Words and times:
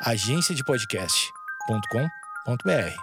agenciadepodcast.com.br. 0.00 2.94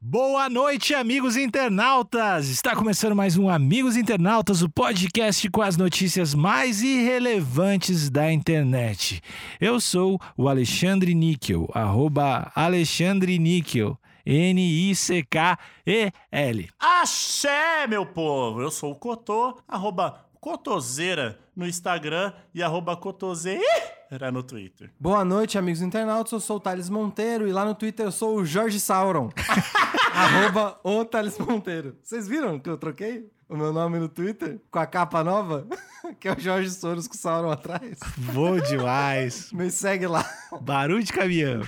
Boa 0.00 0.48
noite, 0.48 0.94
amigos 0.94 1.36
internautas! 1.36 2.48
Está 2.48 2.74
começando 2.74 3.14
mais 3.14 3.36
um 3.36 3.50
Amigos 3.50 3.96
Internautas, 3.96 4.62
o 4.62 4.70
podcast 4.70 5.50
com 5.50 5.60
as 5.60 5.76
notícias 5.76 6.34
mais 6.34 6.80
irrelevantes 6.82 8.08
da 8.08 8.32
internet. 8.32 9.20
Eu 9.60 9.78
sou 9.78 10.18
o 10.36 10.48
Alexandre 10.48 11.14
Níquel, 11.14 11.68
arroba 11.74 12.50
Alexandre 12.54 13.38
Níquel, 13.38 13.98
N-I-C-K-E-L. 14.24 15.50
Axé, 16.80 17.86
meu 17.86 18.06
povo! 18.06 18.62
Eu 18.62 18.70
sou 18.70 18.92
o 18.92 18.96
Cotô, 18.96 19.60
arroba 19.68 20.24
Cotoseira 20.40 21.41
no 21.54 21.66
Instagram 21.66 22.32
e 22.54 22.62
arroba 22.62 22.96
Cotoseira 22.96 24.30
no 24.32 24.42
Twitter. 24.42 24.90
Boa 24.98 25.24
noite, 25.24 25.56
amigos 25.56 25.80
internautas. 25.82 26.32
Eu 26.32 26.40
sou 26.40 26.56
o 26.56 26.60
Thales 26.60 26.88
Monteiro 26.88 27.46
e 27.48 27.52
lá 27.52 27.64
no 27.64 27.74
Twitter 27.74 28.06
eu 28.06 28.12
sou 28.12 28.36
o 28.36 28.44
Jorge 28.44 28.80
Sauron. 28.80 29.30
arroba 30.14 30.78
o 30.82 31.04
Thales 31.04 31.38
Monteiro. 31.38 31.96
Vocês 32.02 32.28
viram 32.28 32.58
que 32.58 32.68
eu 32.68 32.76
troquei 32.76 33.30
o 33.48 33.56
meu 33.56 33.72
nome 33.72 33.98
no 33.98 34.08
Twitter 34.08 34.60
com 34.70 34.78
a 34.78 34.86
capa 34.86 35.22
nova? 35.22 35.66
que 36.20 36.28
é 36.28 36.32
o 36.32 36.40
Jorge 36.40 36.70
Soros 36.70 37.06
com 37.06 37.14
o 37.14 37.18
Sauron 37.18 37.50
atrás. 37.50 37.98
Bom 38.32 38.58
demais! 38.58 39.50
Me 39.52 39.70
segue 39.70 40.06
lá. 40.06 40.28
Barulho 40.60 41.02
de 41.02 41.12
caminhão. 41.12 41.62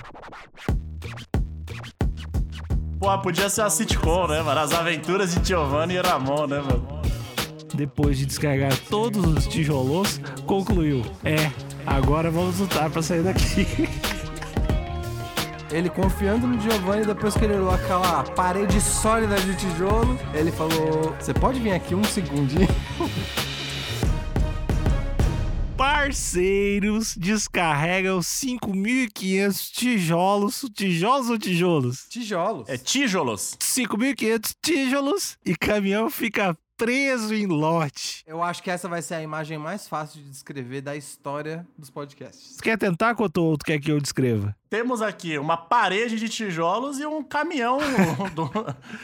Pô, 2.99 3.21
podia 3.21 3.49
ser 3.49 3.61
uma 3.61 3.69
sitcom, 3.69 4.27
né, 4.27 4.41
mano? 4.41 4.59
As 4.59 4.73
aventuras 4.73 5.35
de 5.35 5.47
Giovanni 5.47 5.95
e 5.95 6.01
Ramon, 6.01 6.47
né, 6.47 6.59
mano? 6.59 7.01
Depois 7.75 8.17
de 8.17 8.25
descarregar 8.25 8.77
todos 8.89 9.23
os 9.25 9.47
tijolos, 9.47 10.19
concluiu: 10.45 11.03
É, 11.23 11.51
agora 11.85 12.31
vamos 12.31 12.59
lutar 12.59 12.89
pra 12.89 13.01
sair 13.01 13.23
daqui. 13.23 13.67
Ele 15.71 15.89
confiando 15.89 16.47
no 16.47 16.61
Giovanni, 16.61 17.05
depois 17.05 17.35
que 17.35 17.43
ele 17.43 17.55
olhou 17.55 17.71
aquela 17.71 18.23
parede 18.23 18.79
sólida 18.79 19.35
de 19.35 19.55
tijolo, 19.55 20.17
ele 20.33 20.51
falou: 20.51 21.13
Você 21.19 21.33
pode 21.33 21.59
vir 21.59 21.73
aqui 21.73 21.95
um 21.95 22.03
segundinho? 22.03 22.67
Parceiros 25.75 27.17
descarregam 27.17 28.19
5.500 28.19 29.71
tijolos. 29.71 30.65
Tijolos 30.73 31.29
ou 31.29 31.37
tijolos? 31.37 32.05
Tijolos. 32.09 32.69
É 32.69 32.77
tijolos. 32.77 33.57
5.500 33.59 34.55
tijolos 34.61 35.37
e 35.45 35.55
caminhão 35.55 36.09
fica 36.09 36.57
preso 36.77 37.33
em 37.33 37.45
lote. 37.45 38.23
Eu 38.27 38.43
acho 38.43 38.61
que 38.61 38.69
essa 38.69 38.87
vai 38.89 39.01
ser 39.01 39.15
a 39.15 39.21
imagem 39.21 39.57
mais 39.57 39.87
fácil 39.87 40.21
de 40.21 40.29
descrever 40.29 40.81
da 40.81 40.95
história 40.95 41.65
dos 41.77 41.89
podcasts. 41.89 42.57
Tu 42.57 42.63
quer 42.63 42.77
tentar, 42.77 43.15
Cotô, 43.15 43.43
ou 43.43 43.57
tu 43.57 43.65
quer 43.65 43.79
que 43.79 43.91
eu 43.91 43.99
descreva? 44.01 44.55
Temos 44.69 45.01
aqui 45.01 45.37
uma 45.37 45.55
parede 45.55 46.17
de 46.17 46.27
tijolos 46.27 46.99
e 46.99 47.05
um 47.05 47.23
caminhão 47.23 47.77
do- 48.35 48.49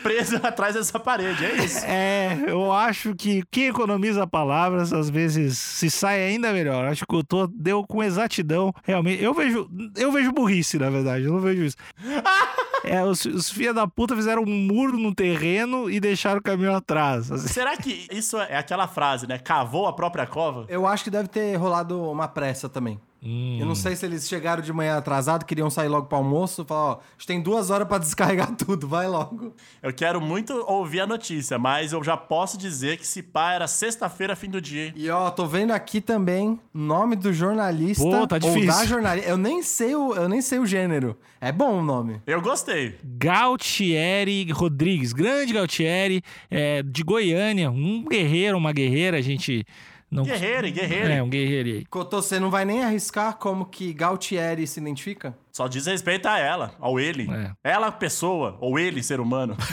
preso 0.03 0.36
atrás 0.44 0.75
dessa 0.75 0.99
parede, 0.99 1.45
é 1.45 1.64
isso? 1.64 1.86
É, 1.86 2.44
eu 2.47 2.72
acho 2.73 3.16
que 3.16 3.44
quem 3.49 3.67
economiza 3.67 4.27
palavras 4.27 4.92
às 4.92 5.09
vezes 5.09 5.58
se 5.58 5.89
sai 5.89 6.22
ainda 6.23 6.52
melhor. 6.52 6.86
Acho 6.86 7.05
que 7.05 7.16
o 7.16 7.19
Cotô 7.19 7.47
deu 7.47 7.86
com 7.88 8.03
exatidão. 8.03 8.73
Realmente, 8.83 9.23
eu 9.23 9.33
vejo, 9.33 9.69
eu 9.95 10.11
vejo 10.11 10.31
burrice, 10.33 10.77
na 10.77 10.89
verdade, 10.89 11.23
eu 11.25 11.31
não 11.33 11.39
vejo 11.39 11.64
isso. 11.64 11.77
É, 12.84 13.04
os, 13.04 13.26
os 13.26 13.50
filha 13.50 13.74
da 13.74 13.88
puta 13.88 14.16
fizeram 14.16 14.44
um 14.44 14.46
muro 14.48 14.98
no 14.98 15.14
terreno 15.14 15.90
e 15.90 16.00
deixaram 16.00 16.40
o 16.40 16.44
caminhão 16.44 16.76
atrás. 16.76 17.32
Assim, 17.32 17.48
Será 17.48 17.78
que 17.78 18.08
isso 18.12 18.38
é 18.38 18.58
aquela 18.58 18.88
frase, 18.88 19.28
né? 19.28 19.38
Cavou 19.38 19.88
a 19.88 19.94
própria 19.94 20.26
cova? 20.26 20.66
Eu 20.68 20.88
acho 20.88 21.04
que 21.04 21.10
deve 21.10 21.28
ter 21.28 21.56
rolado 21.56 22.02
uma 22.10 22.28
pressa 22.28 22.68
também. 22.68 23.00
Hum. 23.23 23.58
Eu 23.59 23.66
não 23.66 23.75
sei 23.75 23.95
se 23.95 24.05
eles 24.05 24.27
chegaram 24.27 24.61
de 24.61 24.72
manhã 24.73 24.97
atrasado, 24.97 25.45
queriam 25.45 25.69
sair 25.69 25.88
logo 25.88 26.08
pro 26.08 26.17
almoço, 26.17 26.66
falaram, 26.66 26.97
ó, 26.97 27.00
a 27.00 27.11
gente 27.17 27.27
tem 27.27 27.41
duas 27.41 27.69
horas 27.69 27.88
pra 27.88 27.97
descarregar 27.97 28.52
tudo, 28.58 28.88
vai 28.88 29.08
logo. 29.08 29.53
Eu 29.81 29.94
quero 29.94 30.19
muito 30.19 30.53
ouvir 30.67 31.02
a 31.02 31.08
notícia, 31.08 31.58
mas 31.59 31.93
eu 31.93 32.04
já 32.04 32.17
posso 32.17 32.58
dizer 32.58 32.98
que 32.98 33.05
se 33.05 33.21
pá 33.21 33.54
era 33.54 33.67
sexta-feira, 33.67 34.36
fim 34.36 34.49
do 34.49 34.61
dia, 34.61 34.87
hein? 34.87 34.93
E 34.95 35.10
ó, 35.10 35.30
tô 35.30 35.45
vendo 35.45 35.71
aqui 35.71 36.02
também 36.02 36.60
nome 36.73 37.15
do 37.15 37.31
jornalista 37.31 38.04
Pô, 38.04 38.27
tá 38.27 38.36
ou 38.36 38.39
difícil. 38.39 38.67
da 38.67 38.86
jornalista. 38.86 39.30
Eu 39.30 39.37
nem 39.37 39.61
sei 39.61 39.95
o, 39.95 40.14
eu 40.14 40.27
nem 40.27 40.42
sei 40.42 40.60
o 40.60 40.65
gênero. 40.65 41.17
É 41.39 41.52
bom 41.52 41.80
o 41.80 41.83
nome. 41.83 42.21
Eu 42.27 42.42
gostei. 42.42 42.98
Gautieri 43.04 44.52
Rodrigues, 44.52 45.11
grande 45.14 45.54
Gautieri, 45.54 46.21
é, 46.49 46.83
de 46.83 47.04
Goiânia, 47.04 47.71
um 47.71 48.05
guerreiro, 48.05 48.58
uma 48.58 48.71
guerreira, 48.71 49.17
a 49.17 49.21
gente 49.21 49.65
não. 50.11 50.23
Guerreiro, 50.23 50.70
guerreiro. 50.72 51.10
É, 51.10 51.23
um 51.23 51.30
guerreiro 51.30 51.70
aí. 51.70 51.86
Cotô, 51.86 52.22
você 52.22 52.39
não 52.39 52.52
vai 52.52 52.66
nem 52.66 52.83
arriscar 52.83 53.38
como 53.38 53.66
que 53.66 53.94
Gautieri 53.94 54.67
se 54.67 54.80
identifica? 54.80 55.36
Só 55.52 55.67
diz 55.67 55.86
respeito 55.88 56.27
a 56.27 56.38
ela, 56.38 56.73
ao 56.80 56.99
ele. 56.99 57.30
É. 57.32 57.52
Ela, 57.64 57.92
pessoa, 57.92 58.58
ou 58.60 58.77
ele, 58.77 59.02
ser 59.02 59.20
humano. 59.20 59.55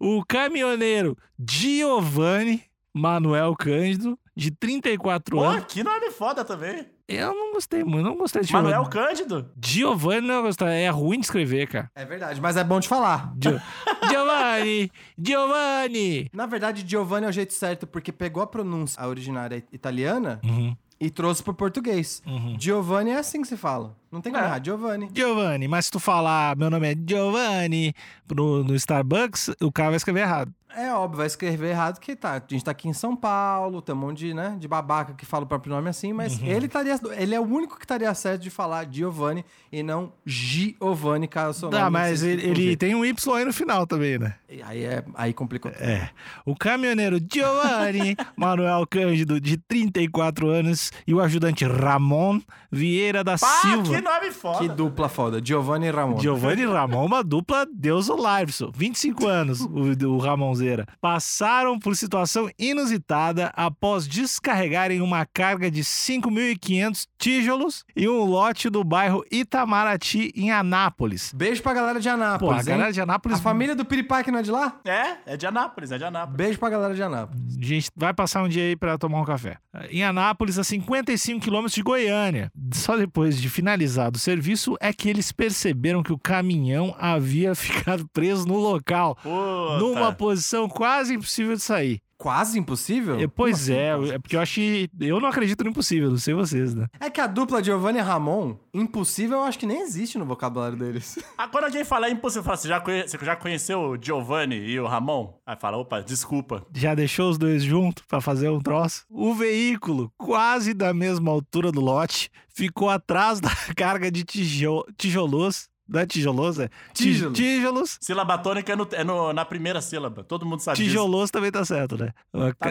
O 0.00 0.24
caminhoneiro 0.26 1.16
Giovanni 1.38 2.62
Manuel 2.94 3.54
Cândido, 3.56 4.18
de 4.36 4.50
34 4.50 5.36
Pô, 5.36 5.42
anos. 5.44 5.64
que 5.66 5.82
nome 5.84 6.10
foda 6.10 6.44
também. 6.44 6.86
Eu 7.08 7.34
não 7.34 7.52
gostei 7.52 7.82
muito, 7.84 8.04
não 8.04 8.16
gostei 8.16 8.42
de 8.42 8.52
Manuel 8.52 8.84
Giovanni. 8.84 9.08
Cândido. 9.08 9.50
Giovanni 9.64 10.26
não 10.26 10.42
gostei, 10.42 10.68
é 10.68 10.90
ruim 10.90 11.18
de 11.20 11.26
escrever, 11.26 11.66
cara. 11.68 11.90
É 11.94 12.04
verdade, 12.04 12.40
mas 12.40 12.56
é 12.56 12.64
bom 12.64 12.78
de 12.80 12.88
falar. 12.88 13.32
Gio- 13.42 13.60
Giovanni! 14.08 14.90
Giovanni! 15.16 16.28
Na 16.32 16.46
verdade, 16.46 16.84
Giovanni 16.86 17.26
é 17.26 17.28
o 17.28 17.32
jeito 17.32 17.52
certo, 17.54 17.86
porque 17.86 18.12
pegou 18.12 18.42
a 18.42 18.46
pronúncia 18.46 19.00
a 19.02 19.06
originária 19.06 19.62
italiana 19.72 20.40
Uhum, 20.44 20.76
e 21.00 21.10
trouxe 21.10 21.42
pro 21.42 21.54
português. 21.54 22.22
uhum. 22.26 22.56
Giovanni 22.58 23.10
é 23.10 23.18
assim 23.18 23.40
que 23.42 23.48
se 23.48 23.56
fala. 23.56 23.96
Não 24.10 24.20
tem 24.20 24.32
como 24.32 24.42
É. 24.44 24.46
errar, 24.48 24.60
Giovanni. 24.64 25.08
Giovanni, 25.14 25.68
mas 25.68 25.86
se 25.86 25.90
tu 25.92 26.00
falar 26.00 26.56
meu 26.56 26.70
nome 26.70 26.92
é 26.92 26.96
Giovanni 27.06 27.92
no, 28.34 28.64
no 28.64 28.74
Starbucks, 28.74 29.50
o 29.60 29.70
cara 29.70 29.90
vai 29.90 29.96
escrever 29.96 30.20
errado. 30.20 30.52
É 30.76 30.92
óbvio, 30.92 31.18
vai 31.18 31.26
escrever 31.26 31.70
errado 31.70 31.98
que 31.98 32.14
tá. 32.14 32.32
A 32.34 32.42
gente 32.46 32.64
tá 32.64 32.70
aqui 32.70 32.88
em 32.88 32.92
São 32.92 33.16
Paulo, 33.16 33.80
tem 33.80 33.94
um 33.94 33.98
monte 33.98 34.18
de, 34.18 34.34
né, 34.34 34.56
de 34.58 34.68
babaca 34.68 35.14
que 35.14 35.24
fala 35.24 35.44
o 35.44 35.46
próprio 35.46 35.74
nome 35.74 35.88
assim, 35.88 36.12
mas 36.12 36.40
ele 36.42 36.66
estaria. 36.66 36.98
Ele 37.16 37.34
é 37.34 37.40
o 37.40 37.44
único 37.44 37.76
que 37.76 37.84
estaria 37.84 38.12
certo 38.14 38.42
de 38.42 38.50
falar 38.50 38.86
Giovanni 38.90 39.44
e 39.72 39.82
não 39.82 40.12
Giovanni, 40.24 41.26
caso 41.26 41.50
o 41.50 41.60
seu 41.60 41.68
Tá, 41.70 41.80
nome 41.80 41.90
mas 41.92 42.20
seja 42.20 42.32
ele, 42.32 42.46
ele 42.50 42.76
tem 42.76 42.94
um 42.94 43.04
Y 43.04 43.34
aí 43.36 43.44
no 43.44 43.52
final 43.52 43.86
também, 43.86 44.18
né? 44.18 44.34
E 44.48 44.62
Aí, 44.62 44.84
é, 44.84 45.04
aí 45.14 45.32
complicou. 45.32 45.70
É. 45.72 46.10
O 46.44 46.54
caminhoneiro 46.54 47.18
Giovanni 47.32 48.16
Manuel 48.36 48.86
Cândido, 48.88 49.40
de 49.40 49.56
34 49.56 50.48
anos, 50.48 50.90
e 51.06 51.14
o 51.14 51.20
ajudante 51.20 51.64
Ramon 51.64 52.40
Vieira 52.70 53.24
da 53.24 53.38
Pá, 53.38 53.46
Silva. 53.62 53.94
que 53.94 54.00
nome 54.02 54.30
foda. 54.30 54.58
Que 54.58 54.68
dupla 54.68 55.08
foda. 55.08 55.40
Giovanni 55.42 55.86
e 55.86 55.90
Ramon. 55.90 56.18
Giovanni 56.20 56.62
e 56.62 56.66
Ramon, 56.66 57.04
uma 57.06 57.22
dupla 57.24 57.66
Deus 57.72 58.08
o 58.08 58.16
Liveson. 58.16 58.70
25 58.74 59.26
anos, 59.26 59.60
o, 59.60 60.06
o 60.06 60.18
Ramonzeira. 60.58 60.86
Passaram 61.00 61.78
por 61.78 61.96
situação 61.96 62.50
inusitada 62.58 63.52
após 63.54 64.06
descarregarem 64.06 65.00
uma 65.00 65.24
carga 65.24 65.70
de 65.70 65.82
5.500 65.82 67.06
tijolos 67.18 67.84
e 67.94 68.08
um 68.08 68.24
lote 68.24 68.68
do 68.68 68.82
bairro 68.82 69.24
Itamaraty, 69.30 70.32
em 70.34 70.50
Anápolis. 70.50 71.32
Beijo 71.34 71.62
pra 71.62 71.74
galera 71.74 72.00
de 72.00 72.08
Pô, 72.08 72.10
a 72.10 72.14
Anápolis, 72.14 72.66
hein? 72.66 72.72
galera 72.74 72.92
de 72.92 73.00
Anápolis. 73.00 73.38
A 73.38 73.42
família 73.42 73.76
do 73.76 73.84
Piripaque 73.84 74.30
não 74.30 74.38
é 74.38 74.42
de 74.42 74.50
lá? 74.50 74.80
É, 74.84 75.32
é 75.34 75.36
de 75.36 75.46
Anápolis, 75.46 75.92
é 75.92 75.98
de 75.98 76.04
Anápolis. 76.04 76.36
Beijo 76.36 76.58
pra 76.58 76.70
galera 76.70 76.94
de 76.94 77.02
Anápolis. 77.02 77.58
A 77.60 77.64
gente 77.64 77.90
vai 77.96 78.12
passar 78.12 78.42
um 78.42 78.48
dia 78.48 78.62
aí 78.62 78.76
pra 78.76 78.98
tomar 78.98 79.20
um 79.20 79.24
café. 79.24 79.58
Em 79.90 80.02
Anápolis, 80.02 80.58
a 80.58 80.64
55 80.64 81.40
quilômetros 81.40 81.74
de 81.74 81.82
Goiânia. 81.82 82.50
Só 82.72 82.96
depois 82.96 83.40
de 83.40 83.48
finalizado 83.48 84.16
o 84.16 84.20
serviço 84.20 84.76
é 84.80 84.92
que 84.92 85.08
eles 85.08 85.30
perceberam 85.30 86.02
que 86.02 86.12
o 86.12 86.18
caminhão 86.18 86.94
havia 86.98 87.54
ficado 87.56 88.08
preso 88.12 88.46
no 88.46 88.56
local, 88.56 89.16
Puta. 89.16 89.78
numa 89.78 90.12
posição 90.12 90.47
quase 90.68 91.14
impossível 91.14 91.54
de 91.56 91.62
sair. 91.62 92.00
Quase 92.16 92.58
impossível? 92.58 93.16
É, 93.20 93.28
pois 93.28 93.54
assim, 93.62 93.74
é, 93.74 93.96
quase? 93.96 94.12
é 94.14 94.18
porque 94.18 94.34
eu 94.34 94.40
acho 94.40 94.54
que 94.56 94.90
eu 95.00 95.20
não 95.20 95.28
acredito 95.28 95.62
no 95.62 95.70
impossível, 95.70 96.10
não 96.10 96.16
sei 96.18 96.34
vocês, 96.34 96.74
né? 96.74 96.86
É 96.98 97.08
que 97.08 97.20
a 97.20 97.28
dupla 97.28 97.62
Giovanni 97.62 97.98
e 97.98 98.02
Ramon, 98.02 98.56
impossível, 98.74 99.38
eu 99.38 99.44
acho 99.44 99.56
que 99.56 99.66
nem 99.66 99.82
existe 99.82 100.18
no 100.18 100.24
vocabulário 100.26 100.76
deles. 100.76 101.16
Ah, 101.38 101.46
quando 101.46 101.64
alguém 101.66 101.84
fala 101.84 102.08
é 102.08 102.10
impossível, 102.10 102.42
fala, 102.42 102.56
você 102.56 102.66
já, 102.66 102.80
conhe- 102.80 103.06
você 103.06 103.16
já 103.24 103.36
conheceu 103.36 103.78
o 103.80 103.96
Giovanni 104.02 104.56
e 104.56 104.80
o 104.80 104.88
Ramon? 104.88 105.32
Aí 105.46 105.54
fala, 105.56 105.76
opa, 105.76 106.00
desculpa. 106.02 106.66
Já 106.74 106.92
deixou 106.96 107.30
os 107.30 107.38
dois 107.38 107.62
juntos 107.62 108.02
pra 108.08 108.20
fazer 108.20 108.48
um 108.48 108.58
troço? 108.60 109.04
O 109.08 109.32
veículo, 109.34 110.10
quase 110.18 110.74
da 110.74 110.92
mesma 110.92 111.30
altura 111.30 111.70
do 111.70 111.80
lote, 111.80 112.28
ficou 112.52 112.90
atrás 112.90 113.38
da 113.40 113.50
carga 113.76 114.10
de 114.10 114.24
tijo 114.24 114.84
tijolos. 114.96 115.68
Não 115.88 116.00
é 116.00 116.06
tijolos, 116.06 116.58
é? 116.58 116.68
Ti- 116.92 117.04
Tíjolos. 117.04 117.38
Tijolos. 117.38 117.98
Sílaba 118.00 118.36
tônica 118.36 118.70
é, 118.72 118.76
no- 118.76 118.88
é 118.92 119.02
no- 119.04 119.32
na 119.32 119.44
primeira 119.44 119.80
sílaba. 119.80 120.22
Todo 120.22 120.44
mundo 120.44 120.60
sabe 120.60 120.76
disso. 120.76 120.90
Tijolos 120.90 121.30
também 121.30 121.50
tá 121.50 121.64
certo, 121.64 121.96
né? 121.96 122.12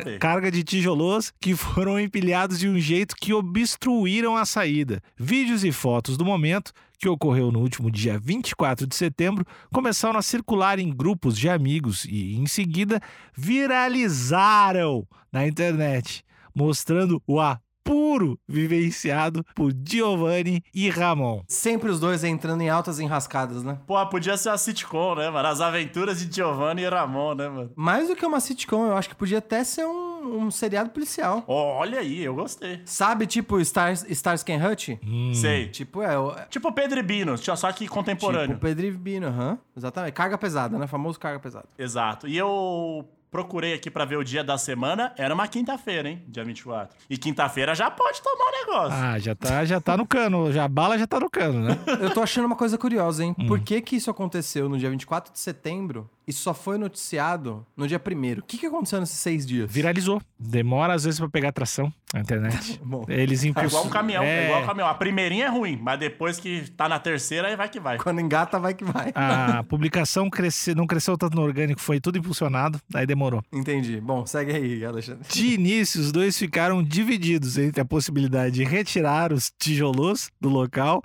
Bem. 0.05 0.19
carga 0.19 0.51
de 0.51 0.63
tijolos 0.63 1.33
que 1.41 1.55
foram 1.55 1.99
empilhados 1.99 2.59
de 2.59 2.69
um 2.69 2.79
jeito 2.79 3.15
que 3.15 3.33
obstruíram 3.33 4.37
a 4.37 4.45
saída. 4.45 5.01
Vídeos 5.17 5.63
e 5.63 5.71
fotos 5.71 6.15
do 6.15 6.23
momento, 6.23 6.71
que 6.99 7.09
ocorreu 7.09 7.51
no 7.51 7.59
último 7.59 7.89
dia 7.91 8.19
24 8.19 8.85
de 8.85 8.95
setembro, 8.95 9.45
começaram 9.73 10.17
a 10.19 10.21
circular 10.21 10.77
em 10.79 10.89
grupos 10.95 11.37
de 11.37 11.49
amigos 11.49 12.05
e, 12.05 12.35
em 12.35 12.45
seguida, 12.45 12.99
viralizaram 13.35 15.07
na 15.31 15.47
internet, 15.47 16.23
mostrando 16.55 17.21
o 17.27 17.39
puro 17.88 18.38
vivenciado 18.48 19.44
por 19.56 19.72
Giovanni 19.84 20.62
e 20.74 20.89
Ramon. 20.89 21.42
Sempre 21.48 21.89
os 21.89 22.00
dois 22.00 22.24
entrando 22.24 22.62
em 22.62 22.69
altas 22.69 23.00
enrascadas, 23.00 23.63
né? 23.63 23.80
Porra, 23.88 24.06
podia 24.10 24.36
ser 24.36 24.50
uma 24.50 24.57
sitcom, 24.57 25.16
né, 25.16 25.30
mano? 25.30 25.48
As 25.48 25.62
aventuras 25.62 26.19
de 26.19 26.36
Giovanni 26.36 26.81
e 26.81 26.89
Ramon, 26.89 27.34
né, 27.36 27.48
mano? 27.48 27.72
Mais 27.75 28.10
do 28.10 28.16
que 28.16 28.25
uma 28.25 28.39
sitcom, 28.42 28.88
eu 28.88 28.98
acho 28.98 29.07
que 29.10 29.16
podia 29.16 29.38
até 29.38 29.63
ser 29.63 29.86
um, 29.86 30.44
um 30.44 30.51
seriado 30.51 30.89
policial. 30.89 31.44
Olha 31.48 32.00
aí, 32.00 32.24
eu 32.24 32.36
gostei. 32.36 32.81
Sabe, 32.86 33.25
tipo 33.25 33.60
Stars, 33.62 34.06
Starsky 34.10 34.51
and 34.51 34.68
Hutch? 34.69 34.89
Sei. 35.34 35.68
Tipo, 35.69 36.01
é... 36.01 36.18
o- 36.19 36.36
Tipo 36.50 36.72
Pedro 36.74 37.00
e 37.00 37.04
Bino, 37.04 37.38
só 37.38 37.72
que 37.72 37.88
contemporâneo. 37.88 38.48
Tipo 38.56 38.60
Pedro 38.62 38.86
e 38.86 38.92
Bino, 38.92 39.28
aham. 39.28 39.57
Exatamente. 39.75 40.13
Carga 40.13 40.38
pesada, 40.38 40.78
né? 40.78 40.88
Famoso 40.88 41.19
carga 41.19 41.39
pesada. 41.39 41.66
Exato. 41.78 42.28
E 42.28 42.36
eu 42.38 43.07
procurei 43.31 43.74
aqui 43.74 43.89
pra 43.89 44.06
ver 44.06 44.18
o 44.18 44.24
dia 44.24 44.44
da 44.44 44.57
semana. 44.57 45.13
Era 45.18 45.33
uma 45.33 45.47
quinta-feira, 45.47 46.09
hein? 46.09 46.24
Dia 46.27 46.44
24. 46.44 46.95
E 47.09 47.18
quinta-feira 47.18 47.75
já 47.75 47.89
pode 47.89 48.21
tomar 48.21 48.45
um 48.45 48.59
negócio. 48.59 48.97
Ah, 48.97 49.19
já 49.19 49.35
tá, 49.35 49.65
já 49.65 49.79
tá 49.79 49.97
no 49.97 50.06
cano. 50.06 50.51
Já, 50.51 50.65
a 50.65 50.68
bala 50.68 50.97
já 50.97 51.07
tá 51.07 51.19
no 51.19 51.29
cano, 51.29 51.59
né? 51.62 51.77
Eu 52.01 52.13
tô 52.13 52.21
achando 52.21 52.45
uma 52.45 52.56
coisa 52.56 52.77
curiosa, 52.77 53.24
hein? 53.24 53.33
Por 53.47 53.59
que 53.59 53.81
que 53.81 53.95
isso 53.95 54.09
aconteceu 54.09 54.68
no 54.69 54.77
dia 54.77 54.89
24 54.89 55.31
de 55.31 55.39
setembro 55.39 56.09
e 56.27 56.33
só 56.33 56.53
foi 56.53 56.77
noticiado 56.77 57.65
no 57.75 57.88
dia 57.88 58.00
1 58.00 58.39
O 58.39 58.44
que 58.44 58.57
que 58.57 58.65
aconteceu 58.65 59.00
nesses 59.00 59.18
seis 59.18 59.45
dias? 59.45 59.71
Viralizou. 59.71 60.21
Demora 60.38 60.94
às 60.94 61.06
vezes 61.06 61.19
pra 61.19 61.29
pegar 61.29 61.51
tração 61.53 61.91
na 62.13 62.19
internet. 62.19 62.79
Bom, 62.83 63.06
Eles 63.07 63.44
É 63.44 63.47
igual 63.47 63.85
um 63.85 63.89
caminhão, 63.89 64.24
é... 64.24 64.45
igual 64.45 64.63
um 64.63 64.65
caminhão. 64.65 64.88
A 64.89 64.94
primeirinha 64.94 65.45
é 65.45 65.50
ruim, 65.50 65.79
mas 65.81 66.00
depois 66.00 66.39
que 66.39 66.69
tá 66.71 66.89
na 66.89 67.00
terceira, 67.00 67.47
aí 67.47 67.56
vai 67.56 67.69
que 67.69 67.79
vai. 67.79 67.97
quando 67.97 68.19
engata, 68.19 68.59
vai 68.59 68.74
que 68.74 68.83
vai. 68.83 69.12
A 69.15 69.63
publicação 69.68 70.29
cresce, 70.29 70.75
não 70.75 70.85
cresceu 70.85 71.18
tanto 71.18 71.35
no 71.35 71.44
orgânico, 71.44 71.79
foi 71.79 72.00
tudo 72.00 72.18
impulsionado, 72.18 72.79
aí 72.94 73.06
demorou. 73.06 73.41
Entendi. 73.51 74.01
Bom, 74.01 74.25
segue 74.25 74.51
aí, 74.51 74.85
Alexandre. 74.85 75.27
De 75.29 75.53
início, 75.53 76.01
os 76.01 76.12
dois 76.12 76.38
ficaram 76.38 76.83
divididos 76.83 77.57
entre 77.57 77.81
a 77.81 77.85
possibilidade 77.85 78.56
de 78.56 78.63
retirar 78.63 79.31
os 79.31 79.51
tijolos 79.57 80.29
do 80.41 80.50
local. 80.50 81.03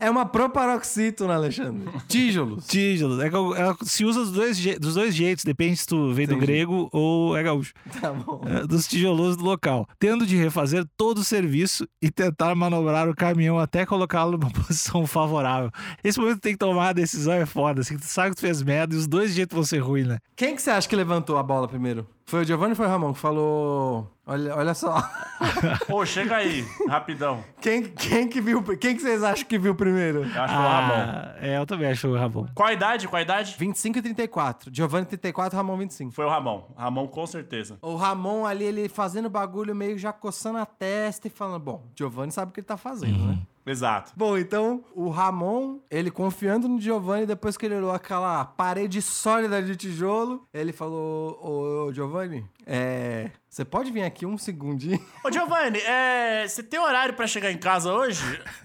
É 0.00 0.10
uma 0.10 0.24
proparoxítona, 0.26 1.34
Alexandre. 1.34 1.88
Tíjolos. 2.08 2.66
Tijolos, 2.66 3.20
é, 3.20 3.28
que 3.28 3.36
ela 3.36 3.76
se 3.82 4.04
usa 4.04 4.20
dos 4.20 4.32
dois, 4.32 4.61
dos 4.80 4.94
dois 4.94 5.14
jeitos, 5.14 5.44
depende 5.44 5.76
se 5.76 5.86
tu 5.86 6.12
veio 6.12 6.28
do 6.28 6.36
grego 6.36 6.88
ou 6.92 7.36
é 7.36 7.42
gaúcho. 7.42 7.72
Tá 8.00 8.12
bom. 8.12 8.40
é, 8.46 8.66
dos 8.66 8.86
tijolos 8.88 9.36
do 9.36 9.44
local, 9.44 9.86
tendo 9.98 10.26
de 10.26 10.36
refazer 10.36 10.84
todo 10.96 11.18
o 11.18 11.24
serviço 11.24 11.86
e 12.00 12.10
tentar 12.10 12.54
manobrar 12.54 13.08
o 13.08 13.14
caminhão 13.14 13.58
até 13.58 13.86
colocá-lo 13.86 14.32
numa 14.38 14.50
posição 14.66 15.06
favorável. 15.06 15.70
Esse 16.02 16.18
momento 16.18 16.40
tem 16.40 16.52
que 16.52 16.58
tomar 16.58 16.88
a 16.88 16.92
decisão 16.92 17.34
é 17.34 17.46
foda, 17.46 17.80
assim, 17.82 17.96
tu 17.96 18.06
sabe 18.06 18.30
que 18.30 18.36
tu 18.36 18.40
fez 18.40 18.62
merda 18.62 18.94
e 18.94 18.98
os 18.98 19.06
dois 19.06 19.34
jeitos 19.34 19.54
vão 19.54 19.64
ser 19.64 19.78
ruins, 19.78 20.06
né? 20.06 20.18
Quem 20.34 20.56
que 20.56 20.62
você 20.62 20.70
acha 20.70 20.88
que 20.88 20.96
levantou 20.96 21.36
a 21.38 21.42
bola 21.42 21.68
primeiro? 21.68 22.06
Foi 22.24 22.42
o 22.42 22.44
Giovanni 22.44 22.70
ou 22.70 22.76
foi 22.76 22.86
o 22.86 22.88
Ramon 22.88 23.12
que 23.12 23.18
falou... 23.18 24.10
Olha, 24.24 24.54
olha 24.56 24.74
só. 24.74 25.02
Ô, 25.90 26.06
chega 26.06 26.36
aí, 26.36 26.64
rapidão. 26.88 27.44
Quem, 27.60 27.82
quem 27.82 28.28
que 28.28 28.40
viu... 28.40 28.62
Quem 28.62 28.94
que 28.94 29.02
vocês 29.02 29.22
acham 29.22 29.44
que 29.44 29.58
viu 29.58 29.74
primeiro? 29.74 30.20
Eu 30.20 30.42
acho 30.42 30.54
foi 30.54 30.62
o 30.62 30.68
Ramon. 30.68 30.94
Ah, 30.94 31.34
é, 31.40 31.58
eu 31.58 31.66
também 31.66 31.90
acho 31.90 32.08
o 32.08 32.16
Ramon. 32.16 32.46
Qual 32.54 32.68
a 32.68 32.72
idade? 32.72 33.08
Qual 33.08 33.18
a 33.18 33.22
idade? 33.22 33.56
25 33.58 33.98
e 33.98 34.02
34. 34.02 34.70
Giovanni 34.72 35.06
34, 35.06 35.56
Ramon 35.56 35.76
25. 35.76 36.12
Foi 36.12 36.24
o 36.24 36.28
Ramon. 36.28 36.62
Ramon, 36.76 37.08
com 37.08 37.26
certeza. 37.26 37.78
O 37.82 37.96
Ramon 37.96 38.46
ali, 38.46 38.64
ele 38.64 38.88
fazendo 38.88 39.28
bagulho 39.28 39.74
meio 39.74 39.98
já 39.98 40.12
coçando 40.12 40.58
a 40.58 40.66
testa 40.66 41.26
e 41.26 41.30
falando, 41.30 41.60
bom, 41.60 41.82
Giovanni 41.98 42.30
sabe 42.30 42.50
o 42.50 42.54
que 42.54 42.60
ele 42.60 42.66
tá 42.66 42.76
fazendo, 42.76 43.26
né? 43.26 43.38
Exato. 43.64 44.12
Bom, 44.16 44.36
então 44.36 44.84
o 44.94 45.08
Ramon, 45.08 45.78
ele 45.90 46.10
confiando 46.10 46.68
no 46.68 46.80
Giovanni, 46.80 47.26
depois 47.26 47.56
que 47.56 47.66
ele 47.66 47.76
olhou 47.76 47.92
aquela 47.92 48.44
parede 48.44 49.00
sólida 49.00 49.62
de 49.62 49.76
tijolo, 49.76 50.46
ele 50.52 50.72
falou: 50.72 51.38
Ô, 51.40 51.86
ô 51.86 51.92
Giovanni, 51.92 52.44
é. 52.66 53.30
Você 53.52 53.66
pode 53.66 53.92
vir 53.92 54.02
aqui 54.02 54.24
um 54.24 54.38
segundinho? 54.38 54.98
Ô, 55.22 55.30
Giovanni, 55.30 55.78
é... 55.80 56.48
você 56.48 56.62
tem 56.62 56.80
horário 56.80 57.12
pra 57.12 57.26
chegar 57.26 57.52
em 57.52 57.58
casa 57.58 57.92
hoje? 57.92 58.22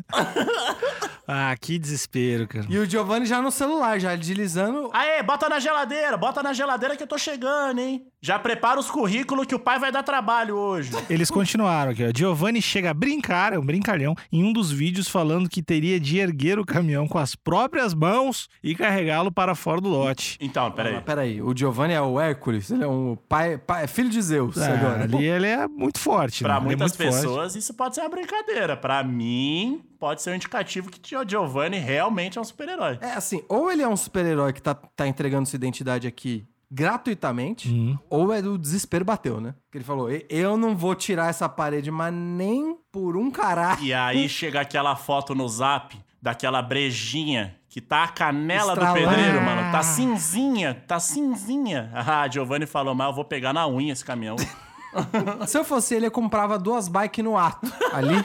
Ah, 1.30 1.54
que 1.60 1.78
desespero, 1.78 2.48
cara. 2.48 2.66
E 2.70 2.78
o 2.78 2.90
Giovanni 2.90 3.26
já 3.26 3.42
no 3.42 3.52
celular, 3.52 4.00
já 4.00 4.16
deslizando. 4.16 4.90
Aê, 4.94 5.22
bota 5.22 5.50
na 5.50 5.60
geladeira, 5.60 6.16
bota 6.16 6.42
na 6.42 6.54
geladeira 6.54 6.96
que 6.96 7.04
eu 7.04 7.08
tô 7.08 7.18
chegando, 7.18 7.80
hein? 7.82 8.08
Já 8.22 8.40
prepara 8.40 8.80
os 8.80 8.90
currículos 8.90 9.46
que 9.46 9.54
o 9.54 9.60
pai 9.60 9.78
vai 9.78 9.92
dar 9.92 10.04
trabalho 10.04 10.56
hoje. 10.56 10.90
Eles 11.10 11.30
continuaram 11.30 11.92
aqui, 11.92 12.06
ó. 12.06 12.12
Giovanni 12.16 12.62
chega 12.62 12.92
a 12.92 12.94
brincar, 12.94 13.52
é 13.52 13.60
um 13.60 13.66
brincalhão, 13.66 14.16
em 14.32 14.42
um 14.42 14.54
dos 14.54 14.72
vídeos 14.72 15.10
falando 15.10 15.50
que 15.50 15.62
teria 15.62 16.00
de 16.00 16.18
erguer 16.18 16.60
o 16.60 16.66
caminhão 16.66 17.10
com 17.10 17.18
as 17.18 17.36
próprias 17.36 17.94
mãos 17.94 18.48
e 18.64 18.74
carregá-lo 18.74 19.30
para 19.30 19.54
fora 19.54 19.82
do 19.82 19.90
lote. 19.90 20.38
Então, 20.40 20.72
peraí. 20.72 21.02
peraí, 21.02 21.42
o 21.42 21.54
Giovanni 21.54 21.94
é 21.94 22.02
o 22.02 22.22
Hércules, 22.22 22.72
ele 22.72 22.86
é 22.86 22.88
um 22.88 23.18
pai, 23.28 23.58
pai 23.58 23.86
filho 23.86 24.10
de 24.10 24.22
Zeus 24.22 24.58
Ah, 24.58 24.77
agora. 24.78 25.04
ali 25.04 25.26
ele 25.26 25.48
é 25.48 25.68
muito 25.68 26.00
forte, 26.00 26.44
Pra 26.44 26.56
né? 26.56 26.60
É 26.60 26.64
muitas 26.64 26.96
forte. 26.96 27.10
pessoas, 27.12 27.56
isso 27.56 27.74
pode 27.74 27.96
ser 27.96 28.02
uma 28.02 28.10
brincadeira. 28.10 28.76
Pra 28.78 29.04
mim, 29.04 29.82
pode 30.00 30.22
ser 30.22 30.32
um 30.32 30.36
indicativo 30.36 30.90
que 30.90 31.16
o 31.16 31.28
Giovanni 31.28 31.78
realmente 31.78 32.38
é 32.38 32.42
um 32.42 32.44
super-herói. 32.44 32.98
É 33.02 33.12
assim, 33.14 33.44
ou 33.50 33.72
ele 33.72 33.82
é 33.82 33.88
um 33.88 33.98
super-herói 33.98 34.54
que 34.54 34.62
tá, 34.62 34.74
tá 34.76 35.08
entregando 35.08 35.48
sua 35.48 35.58
identidade 35.58 36.08
aqui 36.08 36.46
gratuitamente, 36.70 37.70
Uhum. 37.70 37.98
ou 38.10 38.34
é 38.34 38.42
do 38.42 38.58
desespero 38.58 39.06
bateu, 39.06 39.40
né? 39.40 39.54
Que 39.72 39.78
ele 39.78 39.86
falou: 39.86 40.12
"E- 40.12 40.26
eu 40.30 40.58
não 40.58 40.76
vou 40.76 40.96
tirar 40.96 41.30
essa 41.30 41.48
parede, 41.48 41.90
mas 41.92 42.14
nem 42.14 42.78
por 42.92 43.16
um 43.18 43.30
caralho. 43.32 43.82
E 43.84 43.94
aí 43.94 44.28
chega 44.30 44.62
aquela 44.62 44.96
foto 44.96 45.34
no 45.36 45.48
zap 45.48 45.98
daquela 46.22 46.62
brejinha 46.62 47.56
que 47.70 47.80
tá 47.80 48.04
a 48.06 48.08
canela 48.08 48.74
Estralando. 48.74 49.06
do 49.06 49.10
pedreiro, 49.10 49.42
mano. 49.42 49.72
Tá 49.72 49.84
cinzinha, 49.84 50.74
tá 50.88 51.00
cinzinha. 51.00 51.92
Ah, 51.96 52.28
Giovanni 52.28 52.66
falou, 52.66 52.96
mas 52.96 53.08
eu 53.08 53.14
vou 53.14 53.24
pegar 53.26 53.54
na 53.54 53.68
unha 53.68 53.94
esse 53.94 54.04
caminhão. 54.04 54.36
Se 55.48 55.58
eu 55.58 55.64
fosse 55.64 55.96
ele, 55.96 56.08
eu 56.08 56.12
comprava 56.12 56.58
duas 56.58 56.88
bikes 56.88 57.24
no 57.24 57.38
ato 57.38 57.72
ali. 57.94 58.24